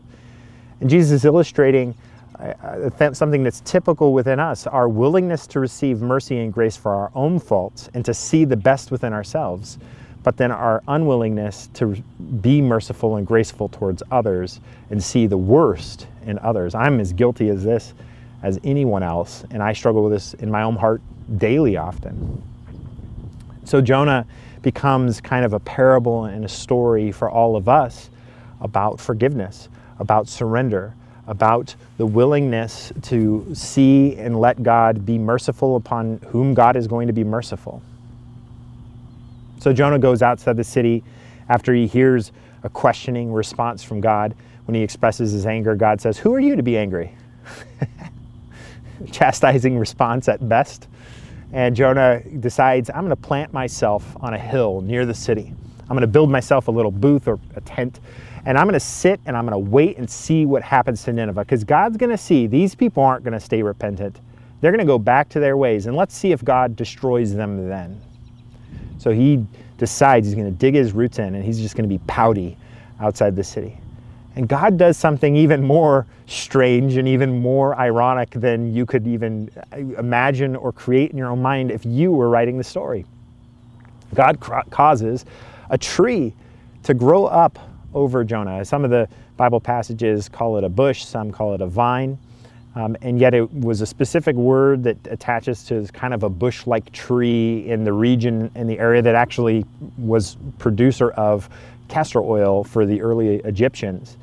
And 0.80 0.88
Jesus 0.88 1.12
is 1.12 1.24
illustrating 1.26 1.94
uh, 2.38 2.54
uh 2.98 3.12
something 3.12 3.42
that's 3.42 3.60
typical 3.66 4.14
within 4.14 4.40
us 4.40 4.66
our 4.66 4.88
willingness 4.88 5.46
to 5.48 5.60
receive 5.60 6.00
mercy 6.00 6.38
and 6.38 6.50
grace 6.50 6.74
for 6.74 6.94
our 6.94 7.12
own 7.14 7.38
faults 7.38 7.90
and 7.92 8.02
to 8.06 8.14
see 8.14 8.46
the 8.46 8.56
best 8.56 8.90
within 8.90 9.12
ourselves, 9.12 9.76
but 10.22 10.38
then 10.38 10.50
our 10.50 10.82
unwillingness 10.88 11.68
to 11.74 11.88
be 12.40 12.62
merciful 12.62 13.16
and 13.16 13.26
graceful 13.26 13.68
towards 13.68 14.02
others 14.10 14.60
and 14.88 15.04
see 15.04 15.26
the 15.26 15.36
worst 15.36 16.06
in 16.24 16.38
others. 16.38 16.74
I'm 16.74 16.98
as 16.98 17.12
guilty 17.12 17.50
as 17.50 17.62
this 17.62 17.92
as 18.42 18.58
anyone 18.64 19.02
else, 19.02 19.44
and 19.50 19.62
I 19.62 19.74
struggle 19.74 20.04
with 20.04 20.12
this 20.14 20.32
in 20.32 20.50
my 20.50 20.62
own 20.62 20.76
heart 20.76 21.02
daily 21.36 21.76
often. 21.76 22.42
So, 23.64 23.82
Jonah 23.82 24.26
becomes 24.62 25.20
kind 25.20 25.44
of 25.44 25.52
a 25.52 25.60
parable 25.60 26.24
and 26.24 26.44
a 26.44 26.48
story 26.48 27.12
for 27.12 27.30
all 27.30 27.56
of 27.56 27.68
us 27.68 28.10
about 28.60 29.00
forgiveness, 29.00 29.68
about 29.98 30.28
surrender, 30.28 30.94
about 31.26 31.74
the 31.98 32.06
willingness 32.06 32.92
to 33.02 33.46
see 33.54 34.16
and 34.16 34.40
let 34.40 34.62
God 34.62 35.04
be 35.04 35.18
merciful 35.18 35.76
upon 35.76 36.18
whom 36.28 36.54
God 36.54 36.76
is 36.76 36.86
going 36.86 37.06
to 37.06 37.12
be 37.12 37.24
merciful. 37.24 37.82
So 39.58 39.72
Jonah 39.72 39.98
goes 39.98 40.22
outside 40.22 40.56
the 40.56 40.64
city 40.64 41.04
after 41.48 41.72
he 41.72 41.86
hears 41.86 42.32
a 42.64 42.68
questioning 42.68 43.32
response 43.32 43.82
from 43.82 44.00
God. 44.00 44.34
When 44.64 44.74
he 44.74 44.82
expresses 44.82 45.32
his 45.32 45.46
anger, 45.46 45.74
God 45.74 46.00
says, 46.00 46.18
Who 46.18 46.34
are 46.34 46.40
you 46.40 46.56
to 46.56 46.62
be 46.62 46.76
angry? 46.76 47.14
Chastising 49.12 49.78
response 49.78 50.28
at 50.28 50.48
best. 50.48 50.88
And 51.52 51.76
Jonah 51.76 52.22
decides, 52.40 52.90
I'm 52.90 53.00
going 53.00 53.10
to 53.10 53.16
plant 53.16 53.52
myself 53.52 54.16
on 54.20 54.34
a 54.34 54.38
hill 54.38 54.80
near 54.80 55.04
the 55.04 55.14
city. 55.14 55.52
I'm 55.82 55.88
going 55.88 56.00
to 56.00 56.06
build 56.06 56.30
myself 56.30 56.68
a 56.68 56.70
little 56.70 56.90
booth 56.90 57.28
or 57.28 57.38
a 57.56 57.60
tent, 57.60 58.00
and 58.46 58.56
I'm 58.56 58.66
going 58.66 58.72
to 58.72 58.80
sit 58.80 59.20
and 59.26 59.36
I'm 59.36 59.46
going 59.46 59.52
to 59.52 59.70
wait 59.70 59.98
and 59.98 60.08
see 60.08 60.46
what 60.46 60.62
happens 60.62 61.02
to 61.04 61.12
Nineveh 61.12 61.44
because 61.44 61.64
God's 61.64 61.96
going 61.96 62.10
to 62.10 62.18
see 62.18 62.46
these 62.46 62.74
people 62.74 63.02
aren't 63.02 63.24
going 63.24 63.34
to 63.34 63.40
stay 63.40 63.62
repentant. 63.62 64.20
They're 64.60 64.72
going 64.72 64.80
to 64.80 64.86
go 64.86 64.98
back 64.98 65.28
to 65.30 65.40
their 65.40 65.56
ways, 65.56 65.86
and 65.86 65.96
let's 65.96 66.16
see 66.16 66.32
if 66.32 66.42
God 66.44 66.76
destroys 66.76 67.34
them 67.34 67.68
then. 67.68 68.00
So 68.98 69.10
he 69.10 69.44
decides 69.78 70.28
he's 70.28 70.36
going 70.36 70.46
to 70.46 70.56
dig 70.56 70.74
his 70.74 70.92
roots 70.92 71.18
in 71.18 71.34
and 71.34 71.44
he's 71.44 71.58
just 71.58 71.74
going 71.74 71.82
to 71.82 71.92
be 71.92 71.98
pouty 72.06 72.56
outside 73.00 73.34
the 73.34 73.42
city. 73.42 73.81
And 74.34 74.48
God 74.48 74.78
does 74.78 74.96
something 74.96 75.36
even 75.36 75.62
more 75.62 76.06
strange 76.26 76.96
and 76.96 77.06
even 77.06 77.40
more 77.40 77.78
ironic 77.78 78.30
than 78.30 78.74
you 78.74 78.86
could 78.86 79.06
even 79.06 79.50
imagine 79.98 80.56
or 80.56 80.72
create 80.72 81.10
in 81.10 81.18
your 81.18 81.28
own 81.28 81.42
mind 81.42 81.70
if 81.70 81.84
you 81.84 82.12
were 82.12 82.30
writing 82.30 82.56
the 82.56 82.64
story. 82.64 83.04
God 84.14 84.40
causes 84.70 85.24
a 85.70 85.76
tree 85.76 86.34
to 86.84 86.94
grow 86.94 87.26
up 87.26 87.58
over 87.94 88.24
Jonah. 88.24 88.64
Some 88.64 88.84
of 88.84 88.90
the 88.90 89.08
Bible 89.36 89.60
passages 89.60 90.28
call 90.28 90.56
it 90.56 90.64
a 90.64 90.68
bush, 90.68 91.04
some 91.04 91.30
call 91.30 91.54
it 91.54 91.60
a 91.60 91.66
vine. 91.66 92.18
Um, 92.74 92.96
and 93.02 93.18
yet 93.18 93.34
it 93.34 93.52
was 93.52 93.82
a 93.82 93.86
specific 93.86 94.34
word 94.34 94.82
that 94.84 94.96
attaches 95.10 95.62
to 95.64 95.86
kind 95.92 96.14
of 96.14 96.22
a 96.22 96.30
bush-like 96.30 96.90
tree 96.92 97.68
in 97.68 97.84
the 97.84 97.92
region 97.92 98.50
in 98.54 98.66
the 98.66 98.78
area 98.78 99.02
that 99.02 99.14
actually 99.14 99.66
was 99.98 100.38
producer 100.58 101.10
of 101.10 101.50
castor 101.88 102.22
oil 102.22 102.64
for 102.64 102.86
the 102.86 103.02
early 103.02 103.36
Egyptians. 103.40 104.16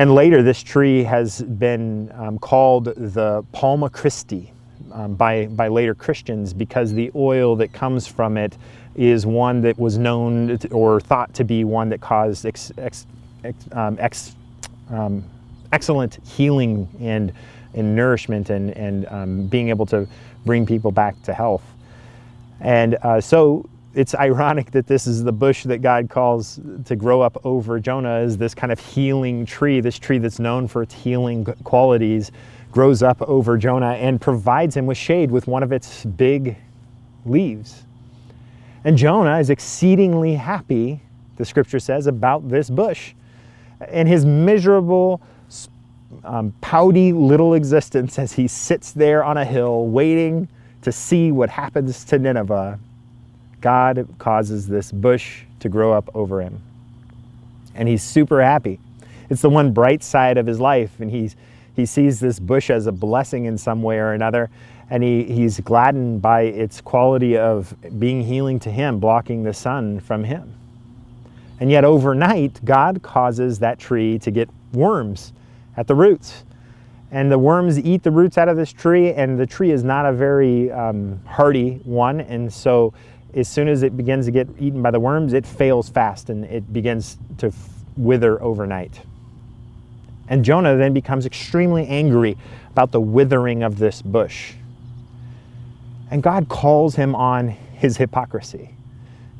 And 0.00 0.14
later, 0.14 0.42
this 0.42 0.62
tree 0.62 1.02
has 1.02 1.42
been 1.42 2.10
um, 2.14 2.38
called 2.38 2.86
the 2.86 3.44
Palma 3.52 3.90
Christi 3.90 4.50
um, 4.92 5.14
by, 5.14 5.44
by 5.44 5.68
later 5.68 5.94
Christians 5.94 6.54
because 6.54 6.94
the 6.94 7.10
oil 7.14 7.54
that 7.56 7.74
comes 7.74 8.06
from 8.06 8.38
it 8.38 8.56
is 8.94 9.26
one 9.26 9.60
that 9.60 9.78
was 9.78 9.98
known 9.98 10.58
or 10.70 11.02
thought 11.02 11.34
to 11.34 11.44
be 11.44 11.64
one 11.64 11.90
that 11.90 12.00
caused 12.00 12.46
ex, 12.46 12.72
ex, 12.78 13.06
ex, 13.44 13.66
um, 13.72 13.98
um, 14.88 15.24
excellent 15.70 16.26
healing 16.26 16.88
and, 16.98 17.30
and 17.74 17.94
nourishment 17.94 18.48
and, 18.48 18.70
and 18.78 19.06
um, 19.08 19.48
being 19.48 19.68
able 19.68 19.84
to 19.84 20.08
bring 20.46 20.64
people 20.64 20.90
back 20.90 21.20
to 21.24 21.34
health. 21.34 21.74
And 22.60 22.96
uh, 23.02 23.20
so 23.20 23.68
it's 23.94 24.14
ironic 24.14 24.70
that 24.70 24.86
this 24.86 25.06
is 25.06 25.24
the 25.24 25.32
bush 25.32 25.64
that 25.64 25.78
God 25.78 26.08
calls 26.08 26.60
to 26.84 26.94
grow 26.94 27.20
up 27.20 27.44
over 27.44 27.80
Jonah 27.80 28.18
is 28.18 28.36
this 28.36 28.54
kind 28.54 28.72
of 28.72 28.78
healing 28.78 29.44
tree, 29.44 29.80
this 29.80 29.98
tree 29.98 30.18
that's 30.18 30.38
known 30.38 30.68
for 30.68 30.82
its 30.82 30.94
healing 30.94 31.44
qualities, 31.64 32.30
grows 32.70 33.02
up 33.02 33.20
over 33.22 33.58
Jonah 33.58 33.94
and 33.94 34.20
provides 34.20 34.76
him 34.76 34.86
with 34.86 34.96
shade 34.96 35.30
with 35.30 35.48
one 35.48 35.62
of 35.62 35.72
its 35.72 36.04
big 36.04 36.56
leaves. 37.26 37.84
And 38.84 38.96
Jonah 38.96 39.38
is 39.38 39.50
exceedingly 39.50 40.34
happy, 40.34 41.00
the 41.36 41.44
scripture 41.44 41.80
says, 41.80 42.06
about 42.06 42.48
this 42.48 42.70
bush. 42.70 43.14
And 43.80 44.08
his 44.08 44.24
miserable, 44.24 45.20
um, 46.22 46.54
pouty 46.60 47.12
little 47.12 47.54
existence 47.54 48.18
as 48.18 48.32
he 48.32 48.46
sits 48.46 48.92
there 48.92 49.24
on 49.24 49.36
a 49.36 49.44
hill 49.44 49.86
waiting 49.86 50.48
to 50.82 50.92
see 50.92 51.32
what 51.32 51.50
happens 51.50 52.04
to 52.04 52.18
Nineveh 52.18 52.78
God 53.60 54.06
causes 54.18 54.66
this 54.66 54.92
bush 54.92 55.42
to 55.60 55.68
grow 55.68 55.92
up 55.92 56.08
over 56.14 56.40
him. 56.40 56.60
And 57.74 57.88
he's 57.88 58.02
super 58.02 58.42
happy. 58.42 58.80
It's 59.28 59.42
the 59.42 59.50
one 59.50 59.72
bright 59.72 60.02
side 60.02 60.38
of 60.38 60.46
his 60.46 60.58
life, 60.58 60.98
and 60.98 61.10
he's, 61.10 61.36
he 61.76 61.86
sees 61.86 62.18
this 62.18 62.40
bush 62.40 62.70
as 62.70 62.86
a 62.86 62.92
blessing 62.92 63.44
in 63.44 63.56
some 63.56 63.82
way 63.82 63.98
or 63.98 64.12
another, 64.12 64.50
and 64.90 65.02
he, 65.04 65.22
he's 65.24 65.60
gladdened 65.60 66.20
by 66.20 66.42
its 66.42 66.80
quality 66.80 67.36
of 67.36 67.74
being 67.98 68.22
healing 68.22 68.58
to 68.60 68.70
him, 68.70 68.98
blocking 68.98 69.44
the 69.44 69.54
sun 69.54 70.00
from 70.00 70.24
him. 70.24 70.52
And 71.60 71.70
yet, 71.70 71.84
overnight, 71.84 72.64
God 72.64 73.02
causes 73.02 73.58
that 73.60 73.78
tree 73.78 74.18
to 74.20 74.30
get 74.30 74.48
worms 74.72 75.32
at 75.76 75.86
the 75.86 75.94
roots. 75.94 76.42
And 77.12 77.30
the 77.30 77.38
worms 77.38 77.78
eat 77.78 78.02
the 78.02 78.10
roots 78.10 78.38
out 78.38 78.48
of 78.48 78.56
this 78.56 78.72
tree, 78.72 79.12
and 79.12 79.38
the 79.38 79.46
tree 79.46 79.72
is 79.72 79.82
not 79.82 80.06
a 80.06 80.12
very 80.12 80.70
um, 80.70 81.20
hardy 81.26 81.80
one. 81.84 82.20
And 82.20 82.52
so 82.52 82.94
as 83.34 83.48
soon 83.48 83.68
as 83.68 83.82
it 83.82 83.96
begins 83.96 84.26
to 84.26 84.32
get 84.32 84.48
eaten 84.58 84.82
by 84.82 84.90
the 84.90 85.00
worms, 85.00 85.32
it 85.32 85.46
fails 85.46 85.88
fast 85.88 86.30
and 86.30 86.44
it 86.44 86.72
begins 86.72 87.18
to 87.38 87.48
f- 87.48 87.68
wither 87.96 88.42
overnight. 88.42 89.00
And 90.28 90.44
Jonah 90.44 90.76
then 90.76 90.92
becomes 90.92 91.26
extremely 91.26 91.86
angry 91.86 92.36
about 92.70 92.92
the 92.92 93.00
withering 93.00 93.62
of 93.62 93.78
this 93.78 94.02
bush. 94.02 94.54
And 96.10 96.22
God 96.22 96.48
calls 96.48 96.94
him 96.94 97.14
on 97.14 97.48
his 97.48 97.96
hypocrisy. 97.96 98.74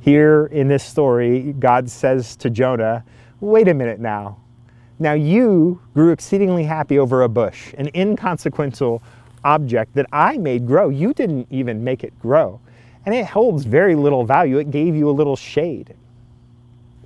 Here 0.00 0.46
in 0.46 0.68
this 0.68 0.82
story, 0.82 1.52
God 1.58 1.90
says 1.90 2.36
to 2.36 2.50
Jonah, 2.50 3.04
Wait 3.40 3.68
a 3.68 3.74
minute 3.74 4.00
now. 4.00 4.38
Now 5.00 5.14
you 5.14 5.80
grew 5.95 6.12
exceedingly 6.12 6.64
happy 6.64 6.99
over 6.99 7.23
a 7.23 7.28
bush, 7.28 7.73
an 7.78 7.88
inconsequential 7.95 9.02
object 9.42 9.95
that 9.95 10.07
I 10.12 10.37
made 10.37 10.66
grow. 10.66 10.90
You 10.90 11.14
didn't 11.14 11.47
even 11.50 11.83
make 11.83 12.04
it 12.04 12.16
grow. 12.21 12.61
And 13.07 13.14
it 13.14 13.25
holds 13.25 13.64
very 13.64 13.95
little 13.95 14.26
value. 14.26 14.59
It 14.59 14.71
gave 14.71 14.95
you 14.95 15.09
a 15.09 15.11
little 15.11 15.37
shade. 15.37 15.95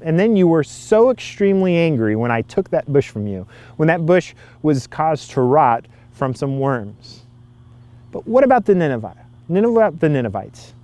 And 0.00 0.18
then 0.18 0.34
you 0.34 0.48
were 0.48 0.64
so 0.64 1.10
extremely 1.10 1.76
angry 1.76 2.16
when 2.16 2.32
I 2.32 2.42
took 2.42 2.68
that 2.70 2.92
bush 2.92 3.08
from 3.08 3.28
you, 3.28 3.46
when 3.76 3.86
that 3.86 4.04
bush 4.04 4.34
was 4.62 4.88
caused 4.88 5.30
to 5.30 5.40
rot 5.40 5.86
from 6.10 6.34
some 6.34 6.58
worms. 6.58 7.22
But 8.10 8.26
what 8.26 8.42
about 8.42 8.66
the 8.66 8.74
Ninevites? 8.74 9.20
Nineveh, 9.48 9.94
the 9.98 10.08
Ninevites. 10.08 10.74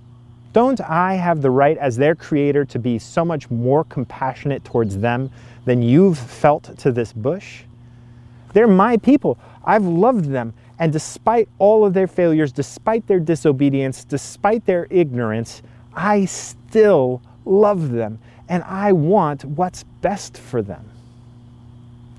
Don't 0.53 0.81
I 0.81 1.13
have 1.13 1.41
the 1.41 1.49
right 1.49 1.77
as 1.77 1.95
their 1.95 2.15
creator 2.15 2.65
to 2.65 2.79
be 2.79 2.99
so 2.99 3.23
much 3.23 3.49
more 3.49 3.85
compassionate 3.85 4.65
towards 4.65 4.97
them 4.97 5.31
than 5.65 5.81
you've 5.81 6.17
felt 6.17 6.77
to 6.79 6.91
this 6.91 7.13
bush? 7.13 7.63
They're 8.53 8.67
my 8.67 8.97
people. 8.97 9.37
I've 9.63 9.85
loved 9.85 10.25
them. 10.25 10.53
And 10.77 10.91
despite 10.91 11.47
all 11.59 11.85
of 11.85 11.93
their 11.93 12.07
failures, 12.07 12.51
despite 12.51 13.07
their 13.07 13.19
disobedience, 13.19 14.03
despite 14.03 14.65
their 14.65 14.87
ignorance, 14.89 15.61
I 15.93 16.25
still 16.25 17.21
love 17.45 17.91
them 17.91 18.19
and 18.49 18.63
I 18.63 18.91
want 18.91 19.45
what's 19.45 19.83
best 20.01 20.37
for 20.37 20.61
them. 20.61 20.89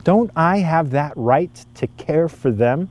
Don't 0.04 0.30
I 0.34 0.58
have 0.58 0.90
that 0.90 1.12
right 1.16 1.64
to 1.74 1.86
care 1.86 2.28
for 2.28 2.50
them 2.50 2.88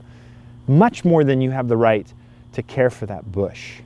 much 0.68 1.04
more 1.04 1.24
than 1.24 1.42
you 1.42 1.50
have 1.52 1.68
the 1.68 1.78
right 1.78 2.12
to 2.54 2.62
care 2.62 2.90
for 2.90 3.08
that 3.08 3.32
bush? 3.32 3.82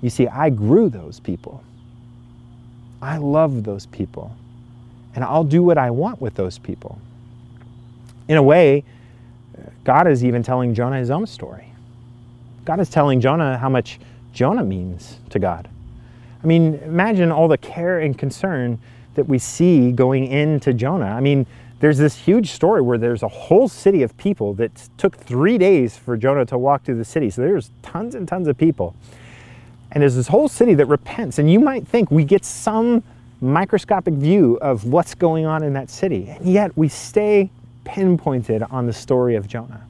You 0.00 0.10
see, 0.10 0.28
I 0.28 0.50
grew 0.50 0.88
those 0.88 1.20
people. 1.20 1.62
I 3.02 3.18
love 3.18 3.64
those 3.64 3.86
people. 3.86 4.34
And 5.14 5.24
I'll 5.24 5.44
do 5.44 5.62
what 5.62 5.78
I 5.78 5.90
want 5.90 6.20
with 6.20 6.34
those 6.34 6.58
people. 6.58 6.98
In 8.28 8.36
a 8.36 8.42
way, 8.42 8.84
God 9.84 10.06
is 10.06 10.24
even 10.24 10.42
telling 10.42 10.74
Jonah 10.74 10.98
his 10.98 11.10
own 11.10 11.26
story. 11.26 11.72
God 12.64 12.80
is 12.80 12.90
telling 12.90 13.20
Jonah 13.20 13.56
how 13.58 13.68
much 13.68 13.98
Jonah 14.32 14.64
means 14.64 15.16
to 15.30 15.38
God. 15.38 15.68
I 16.42 16.46
mean, 16.46 16.74
imagine 16.84 17.32
all 17.32 17.48
the 17.48 17.58
care 17.58 17.98
and 17.98 18.16
concern 18.16 18.78
that 19.14 19.24
we 19.24 19.38
see 19.38 19.90
going 19.90 20.26
into 20.26 20.72
Jonah. 20.72 21.06
I 21.06 21.20
mean, 21.20 21.46
there's 21.80 21.98
this 21.98 22.16
huge 22.16 22.50
story 22.50 22.82
where 22.82 22.98
there's 22.98 23.22
a 23.22 23.28
whole 23.28 23.68
city 23.68 24.02
of 24.02 24.16
people 24.16 24.54
that 24.54 24.88
took 24.96 25.16
three 25.16 25.58
days 25.58 25.96
for 25.96 26.16
Jonah 26.16 26.44
to 26.46 26.58
walk 26.58 26.84
through 26.84 26.98
the 26.98 27.04
city. 27.04 27.30
So 27.30 27.40
there's 27.40 27.70
tons 27.82 28.14
and 28.14 28.28
tons 28.28 28.48
of 28.48 28.56
people. 28.56 28.94
And 29.92 30.02
there's 30.02 30.14
this 30.14 30.28
whole 30.28 30.48
city 30.48 30.74
that 30.74 30.86
repents. 30.86 31.38
And 31.38 31.50
you 31.50 31.60
might 31.60 31.86
think 31.86 32.10
we 32.10 32.24
get 32.24 32.44
some 32.44 33.02
microscopic 33.40 34.14
view 34.14 34.58
of 34.60 34.84
what's 34.84 35.14
going 35.14 35.46
on 35.46 35.62
in 35.62 35.72
that 35.74 35.90
city. 35.90 36.28
And 36.28 36.46
yet 36.46 36.76
we 36.76 36.88
stay 36.88 37.50
pinpointed 37.84 38.62
on 38.64 38.86
the 38.86 38.92
story 38.92 39.36
of 39.36 39.48
Jonah. 39.48 39.82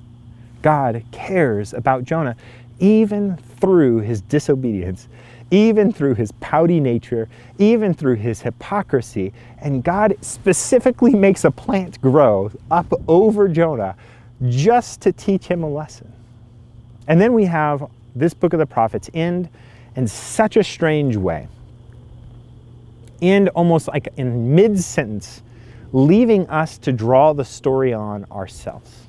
God 0.63 1.03
cares 1.13 1.73
about 1.73 2.05
Jonah 2.05 2.37
even 2.79 3.37
through 3.61 3.99
his 4.01 4.21
disobedience, 4.21 5.09
even 5.51 5.93
through 5.93 6.15
his 6.15 6.31
pouty 6.33 6.79
nature, 6.79 7.29
even 7.59 7.95
through 7.95 8.17
his 8.17 8.41
hypocrisy. 8.41 9.33
And 9.61 9.83
God 9.83 10.17
specifically 10.21 11.15
makes 11.15 11.45
a 11.45 11.51
plant 11.51 12.01
grow 12.01 12.53
up 12.71 12.93
over 13.09 13.49
Jonah 13.49 13.97
just 14.49 15.01
to 15.01 15.13
teach 15.13 15.47
him 15.47 15.63
a 15.65 15.69
lesson. 15.69 16.13
And 17.09 17.21
then 17.21 17.33
we 17.33 17.47
have 17.47 17.91
this 18.15 18.35
book 18.35 18.53
of 18.53 18.59
the 18.59 18.67
prophets 18.67 19.11
end 19.15 19.49
in 19.99 20.07
such 20.07 20.57
a 20.57 20.63
strange 20.63 21.17
way. 21.17 21.49
And 23.21 23.49
almost 23.49 23.89
like 23.89 24.07
in 24.17 24.55
mid 24.55 24.79
sentence, 24.79 25.43
leaving 25.93 26.49
us 26.49 26.79
to 26.79 26.93
draw 26.93 27.33
the 27.33 27.45
story 27.45 27.93
on 27.93 28.25
ourselves. 28.31 29.07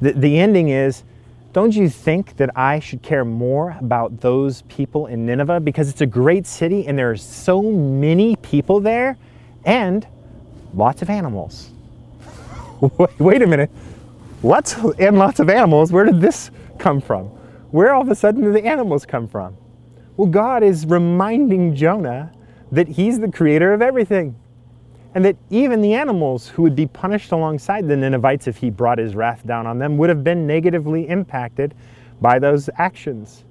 The, 0.00 0.12
the 0.12 0.38
ending 0.38 0.70
is 0.70 1.04
don't 1.52 1.74
you 1.74 1.90
think 1.90 2.36
that 2.38 2.56
I 2.56 2.78
should 2.78 3.02
care 3.02 3.26
more 3.26 3.76
about 3.78 4.20
those 4.20 4.62
people 4.62 5.06
in 5.06 5.26
Nineveh? 5.26 5.60
Because 5.60 5.90
it's 5.90 6.00
a 6.00 6.06
great 6.06 6.46
city 6.46 6.86
and 6.86 6.98
there 6.98 7.10
are 7.10 7.16
so 7.16 7.60
many 7.62 8.36
people 8.36 8.80
there 8.80 9.18
and 9.66 10.06
lots 10.72 11.02
of 11.02 11.10
animals. 11.10 11.70
Wait 13.18 13.42
a 13.42 13.46
minute. 13.46 13.70
What? 14.40 14.74
And 14.98 15.18
lots 15.18 15.40
of 15.40 15.50
animals? 15.50 15.92
Where 15.92 16.06
did 16.06 16.22
this 16.22 16.50
come 16.78 17.02
from? 17.02 17.26
Where 17.70 17.92
all 17.92 18.00
of 18.00 18.08
a 18.08 18.14
sudden 18.14 18.42
do 18.42 18.52
the 18.52 18.64
animals 18.64 19.04
come 19.04 19.28
from? 19.28 19.56
Well, 20.18 20.26
God 20.26 20.64
is 20.64 20.84
reminding 20.84 21.76
Jonah 21.76 22.32
that 22.72 22.88
he's 22.88 23.20
the 23.20 23.30
creator 23.30 23.72
of 23.72 23.80
everything 23.80 24.34
and 25.14 25.24
that 25.24 25.36
even 25.48 25.80
the 25.80 25.94
animals 25.94 26.48
who 26.48 26.62
would 26.62 26.74
be 26.74 26.86
punished 26.86 27.30
alongside 27.30 27.86
the 27.86 27.96
Ninevites 27.96 28.48
if 28.48 28.56
he 28.56 28.68
brought 28.68 28.98
his 28.98 29.14
wrath 29.14 29.46
down 29.46 29.64
on 29.64 29.78
them 29.78 29.96
would 29.96 30.08
have 30.08 30.24
been 30.24 30.44
negatively 30.44 31.08
impacted 31.08 31.72
by 32.20 32.40
those 32.40 32.68
actions. 32.78 33.44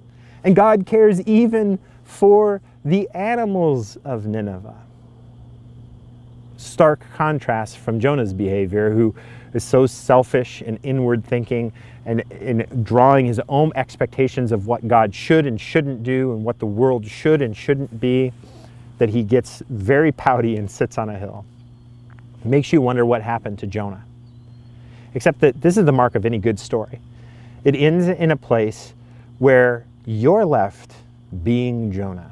And 0.44 0.58
God 0.58 0.86
cares 0.86 1.22
even 1.22 1.80
for 2.04 2.62
the 2.84 3.08
animals 3.14 3.96
of 4.04 4.26
Nineveh. 4.26 4.76
Stark 6.58 7.00
contrast 7.16 7.78
from 7.78 7.98
Jonah's 7.98 8.34
behavior, 8.34 8.92
who 8.92 9.16
is 9.54 9.64
so 9.64 9.86
selfish 9.86 10.62
and 10.62 10.80
inward 10.84 11.24
thinking 11.26 11.72
and 12.06 12.22
in 12.32 12.66
drawing 12.84 13.26
his 13.26 13.42
own 13.50 13.72
expectations 13.76 14.52
of 14.52 14.68
what 14.68 14.88
God 14.88 15.14
should 15.14 15.46
and 15.46 15.60
shouldn't 15.60 16.04
do 16.04 16.32
and 16.34 16.44
what 16.44 16.60
the 16.60 16.66
world 16.66 17.06
should 17.06 17.42
and 17.42 17.56
shouldn't 17.56 18.00
be 18.00 18.32
that 18.98 19.10
he 19.10 19.24
gets 19.24 19.62
very 19.70 20.12
pouty 20.12 20.56
and 20.56 20.70
sits 20.70 20.98
on 20.98 21.10
a 21.10 21.18
hill. 21.18 21.46
It 22.42 22.48
makes 22.48 22.72
you 22.72 22.82
wonder 22.82 23.06
what 23.06 23.22
happened 23.22 23.60
to 23.60 23.68
Jonah. 23.68 24.04
Except 25.14 25.40
that 25.42 25.62
this 25.62 25.78
is 25.78 25.86
the 25.86 25.92
mark 25.92 26.16
of 26.16 26.26
any 26.26 26.38
good 26.38 26.60
story. 26.60 27.00
It 27.64 27.76
ends 27.76 28.08
in 28.08 28.32
a 28.32 28.38
place 28.38 28.94
where 29.40 29.86
you're 30.06 30.46
left 30.46 30.94
being 31.44 31.92
Jonah. 31.92 32.32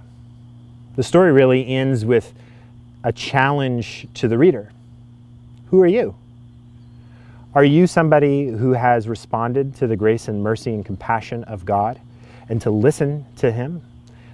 The 0.95 1.04
story 1.04 1.32
really 1.32 1.67
ends 1.67 2.06
with 2.06 2.34
a 3.04 3.12
challenge 3.12 4.08
to 4.15 4.28
the 4.28 4.38
reader. 4.38 4.71
Who 5.67 5.82
are 5.82 5.88
you? 5.88 6.15
Are 7.55 7.63
you 7.63 7.87
somebody 7.87 8.47
who 8.47 8.73
has 8.73 9.07
responded 9.07 9.75
to 9.75 9.87
the 9.87 9.95
grace 9.95 10.27
and 10.27 10.43
mercy 10.43 10.73
and 10.73 10.85
compassion 10.85 11.45
of 11.45 11.63
God 11.63 12.01
and 12.49 12.61
to 12.61 12.69
listen 12.69 13.25
to 13.37 13.49
Him, 13.49 13.81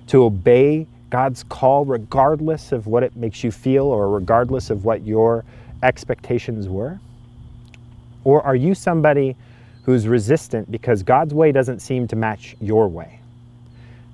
to 0.08 0.24
obey 0.24 0.88
God's 1.12 1.44
call, 1.44 1.86
regardless 1.86 2.72
of 2.72 2.88
what 2.88 3.04
it 3.04 3.16
makes 3.16 3.44
you 3.44 3.52
feel 3.52 3.86
or 3.86 4.10
regardless 4.10 4.72
of 4.72 4.86
what 4.86 5.06
your 5.06 5.46
expectations 5.84 6.68
were? 6.68 7.00
Or 8.24 8.42
are 8.42 8.56
you 8.56 8.74
somebody 8.74 9.36
who's 9.84 10.08
resistant 10.08 10.72
because 10.72 11.04
God's 11.04 11.36
way 11.36 11.52
doesn't 11.52 11.80
seem 11.80 12.08
to 12.08 12.16
match 12.16 12.56
your 12.60 12.88
way? 12.88 13.20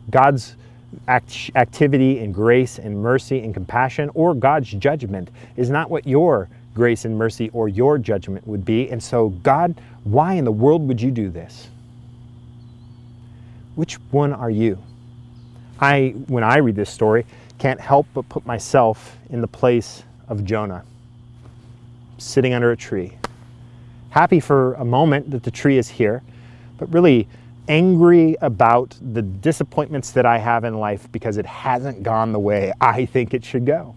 God's 0.10 0.58
act- 1.08 1.52
activity 1.56 2.20
and 2.20 2.34
grace 2.34 2.78
and 2.78 3.02
mercy 3.02 3.40
and 3.40 3.54
compassion, 3.54 4.10
or 4.16 4.34
God's 4.34 4.70
judgment, 4.70 5.30
is 5.56 5.70
not 5.70 5.90
what 5.90 6.06
your 6.06 6.50
grace 6.78 7.06
and 7.06 7.18
mercy 7.18 7.50
or 7.54 7.68
your 7.68 7.98
judgment 7.98 8.46
would 8.46 8.64
be. 8.64 8.90
And 8.92 9.02
so, 9.02 9.30
God, 9.30 9.82
why 10.04 10.36
in 10.36 10.46
the 10.46 10.52
world 10.52 10.88
would 10.88 11.02
you 11.02 11.10
do 11.10 11.32
this? 11.32 11.70
Which 13.74 13.96
one 14.12 14.32
are 14.32 14.52
you? 14.52 14.78
I, 15.80 16.10
when 16.28 16.44
I 16.44 16.58
read 16.58 16.76
this 16.76 16.92
story, 16.92 17.26
can't 17.58 17.82
help 17.82 18.06
but 18.14 18.30
put 18.30 18.46
myself 18.46 19.18
in 19.32 19.42
the 19.42 19.48
place 19.48 20.04
of 20.28 20.46
Jonah, 20.46 20.86
sitting 22.20 22.54
under 22.54 22.72
a 22.72 22.78
tree. 22.78 23.18
Happy 24.12 24.40
for 24.40 24.76
a 24.76 24.86
moment 24.86 25.32
that 25.32 25.42
the 25.42 25.52
tree 25.52 25.80
is 25.80 25.90
here, 25.90 26.22
but 26.78 26.94
really 26.94 27.28
angry 27.68 28.38
about 28.42 28.96
the 29.14 29.24
disappointments 29.24 30.12
that 30.12 30.28
I 30.28 30.38
have 30.38 30.64
in 30.64 30.76
life 30.76 31.12
because 31.12 31.38
it 31.38 31.46
hasn't 31.48 32.04
gone 32.04 32.32
the 32.34 32.40
way 32.40 32.72
I 32.80 33.06
think 33.06 33.34
it 33.34 33.44
should 33.44 33.66
go. 33.66 33.96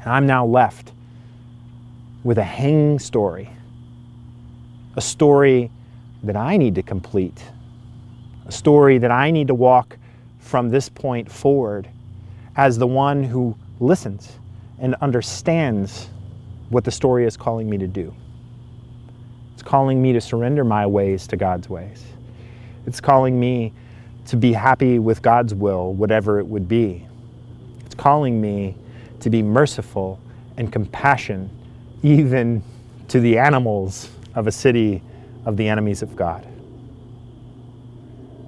And 0.00 0.12
I'm 0.12 0.26
now 0.26 0.44
left 0.46 0.92
with 2.24 2.38
a 2.38 2.44
hanging 2.44 2.98
story, 2.98 3.50
a 4.96 5.00
story 5.00 5.70
that 6.22 6.36
I 6.36 6.56
need 6.56 6.74
to 6.74 6.82
complete 6.82 7.42
a 8.50 8.52
story 8.52 8.98
that 8.98 9.12
I 9.12 9.30
need 9.30 9.46
to 9.46 9.54
walk 9.54 9.96
from 10.40 10.70
this 10.70 10.88
point 10.88 11.30
forward 11.30 11.88
as 12.56 12.78
the 12.78 12.86
one 12.86 13.22
who 13.22 13.56
listens 13.78 14.40
and 14.80 14.96
understands 14.96 16.08
what 16.68 16.82
the 16.82 16.90
story 16.90 17.26
is 17.26 17.36
calling 17.36 17.70
me 17.70 17.78
to 17.78 17.86
do. 17.86 18.12
It's 19.54 19.62
calling 19.62 20.02
me 20.02 20.12
to 20.14 20.20
surrender 20.20 20.64
my 20.64 20.84
ways 20.84 21.28
to 21.28 21.36
God's 21.36 21.68
ways. 21.68 22.02
It's 22.86 23.00
calling 23.00 23.38
me 23.38 23.72
to 24.26 24.36
be 24.36 24.52
happy 24.52 24.98
with 24.98 25.22
God's 25.22 25.54
will, 25.54 25.94
whatever 25.94 26.40
it 26.40 26.46
would 26.48 26.66
be. 26.66 27.06
It's 27.86 27.94
calling 27.94 28.40
me 28.40 28.74
to 29.20 29.30
be 29.30 29.42
merciful 29.42 30.20
and 30.56 30.72
compassion 30.72 31.50
even 32.02 32.62
to 33.08 33.20
the 33.20 33.38
animals 33.38 34.08
of 34.34 34.46
a 34.46 34.52
city 34.52 35.02
of 35.44 35.56
the 35.56 35.68
enemies 35.68 36.02
of 36.02 36.16
God. 36.16 36.44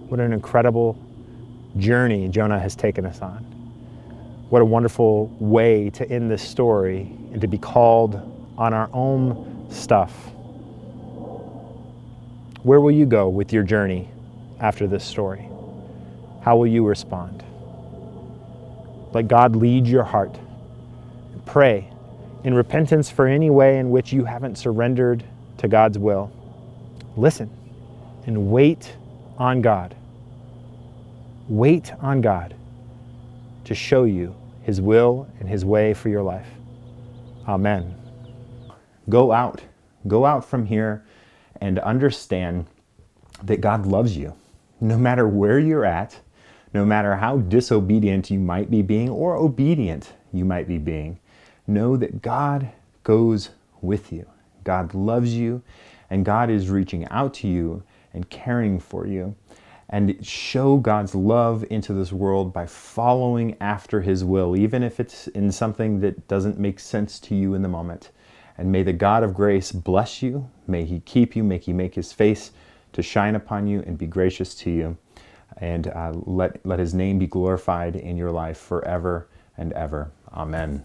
What 0.08 0.20
an 0.20 0.32
incredible 0.32 0.98
journey 1.78 2.28
Jonah 2.28 2.58
has 2.58 2.76
taken 2.76 3.06
us 3.06 3.20
on. 3.20 3.44
What 4.50 4.60
a 4.60 4.64
wonderful 4.64 5.34
way 5.40 5.90
to 5.90 6.08
end 6.10 6.30
this 6.30 6.42
story 6.42 7.00
and 7.32 7.40
to 7.40 7.46
be 7.46 7.56
called 7.58 8.20
on 8.58 8.74
our 8.74 8.90
own 8.92 9.66
stuff. 9.70 10.12
Where 12.62 12.80
will 12.80 12.90
you 12.90 13.06
go 13.06 13.28
with 13.28 13.52
your 13.52 13.62
journey 13.62 14.08
after 14.60 14.86
this 14.86 15.04
story? 15.04 15.48
How 16.42 16.56
will 16.56 16.66
you 16.66 16.86
respond? 16.86 17.42
Let 19.12 19.28
God 19.28 19.56
lead 19.56 19.86
your 19.86 20.04
heart. 20.04 20.38
Pray 21.46 21.90
in 22.44 22.54
repentance 22.54 23.10
for 23.10 23.26
any 23.26 23.50
way 23.50 23.78
in 23.78 23.90
which 23.90 24.12
you 24.12 24.24
haven't 24.24 24.56
surrendered 24.56 25.24
to 25.58 25.68
God's 25.68 25.98
will. 25.98 26.30
Listen 27.16 27.50
and 28.26 28.50
wait 28.50 28.96
on 29.38 29.60
God. 29.60 29.94
Wait 31.48 31.92
on 32.00 32.20
God 32.20 32.54
to 33.64 33.74
show 33.74 34.04
you 34.04 34.34
His 34.62 34.80
will 34.80 35.28
and 35.40 35.48
His 35.48 35.64
way 35.64 35.94
for 35.94 36.08
your 36.08 36.22
life. 36.22 36.48
Amen. 37.46 37.94
Go 39.08 39.32
out. 39.32 39.62
Go 40.06 40.24
out 40.24 40.44
from 40.44 40.66
here 40.66 41.04
and 41.60 41.78
understand 41.80 42.66
that 43.42 43.60
God 43.60 43.86
loves 43.86 44.16
you. 44.16 44.34
No 44.80 44.96
matter 44.98 45.28
where 45.28 45.58
you're 45.58 45.84
at, 45.84 46.18
no 46.74 46.84
matter 46.84 47.16
how 47.16 47.38
disobedient 47.38 48.30
you 48.30 48.38
might 48.38 48.70
be 48.70 48.82
being 48.82 49.10
or 49.10 49.36
obedient 49.36 50.12
you 50.32 50.44
might 50.44 50.66
be 50.66 50.78
being, 50.78 51.18
know 51.66 51.96
that 51.96 52.22
God 52.22 52.70
goes 53.04 53.50
with 53.80 54.12
you. 54.12 54.26
God 54.64 54.94
loves 54.94 55.34
you, 55.34 55.62
and 56.10 56.24
God 56.24 56.50
is 56.50 56.70
reaching 56.70 57.08
out 57.08 57.34
to 57.34 57.48
you 57.48 57.82
and 58.12 58.28
caring 58.30 58.78
for 58.78 59.06
you. 59.06 59.34
And 59.88 60.24
show 60.26 60.78
God's 60.78 61.14
love 61.14 61.66
into 61.68 61.92
this 61.92 62.12
world 62.12 62.52
by 62.52 62.66
following 62.66 63.56
after 63.60 64.00
His 64.00 64.24
will, 64.24 64.56
even 64.56 64.82
if 64.82 64.98
it's 64.98 65.28
in 65.28 65.52
something 65.52 66.00
that 66.00 66.28
doesn't 66.28 66.58
make 66.58 66.80
sense 66.80 67.18
to 67.20 67.34
you 67.34 67.52
in 67.52 67.60
the 67.60 67.68
moment. 67.68 68.10
And 68.56 68.72
may 68.72 68.82
the 68.82 68.94
God 68.94 69.22
of 69.22 69.34
grace 69.34 69.70
bless 69.70 70.22
you. 70.22 70.48
May 70.66 70.84
He 70.84 71.00
keep 71.00 71.36
you. 71.36 71.44
May 71.44 71.58
He 71.58 71.74
make 71.74 71.94
His 71.94 72.12
face 72.12 72.52
to 72.94 73.02
shine 73.02 73.34
upon 73.34 73.66
you 73.66 73.82
and 73.86 73.98
be 73.98 74.06
gracious 74.06 74.54
to 74.56 74.70
you. 74.70 74.96
And 75.58 75.88
uh, 75.88 76.12
let, 76.24 76.64
let 76.64 76.78
His 76.78 76.94
name 76.94 77.18
be 77.18 77.26
glorified 77.26 77.96
in 77.96 78.16
your 78.16 78.30
life 78.30 78.58
forever 78.58 79.28
and 79.58 79.72
ever. 79.74 80.10
Amen. 80.32 80.84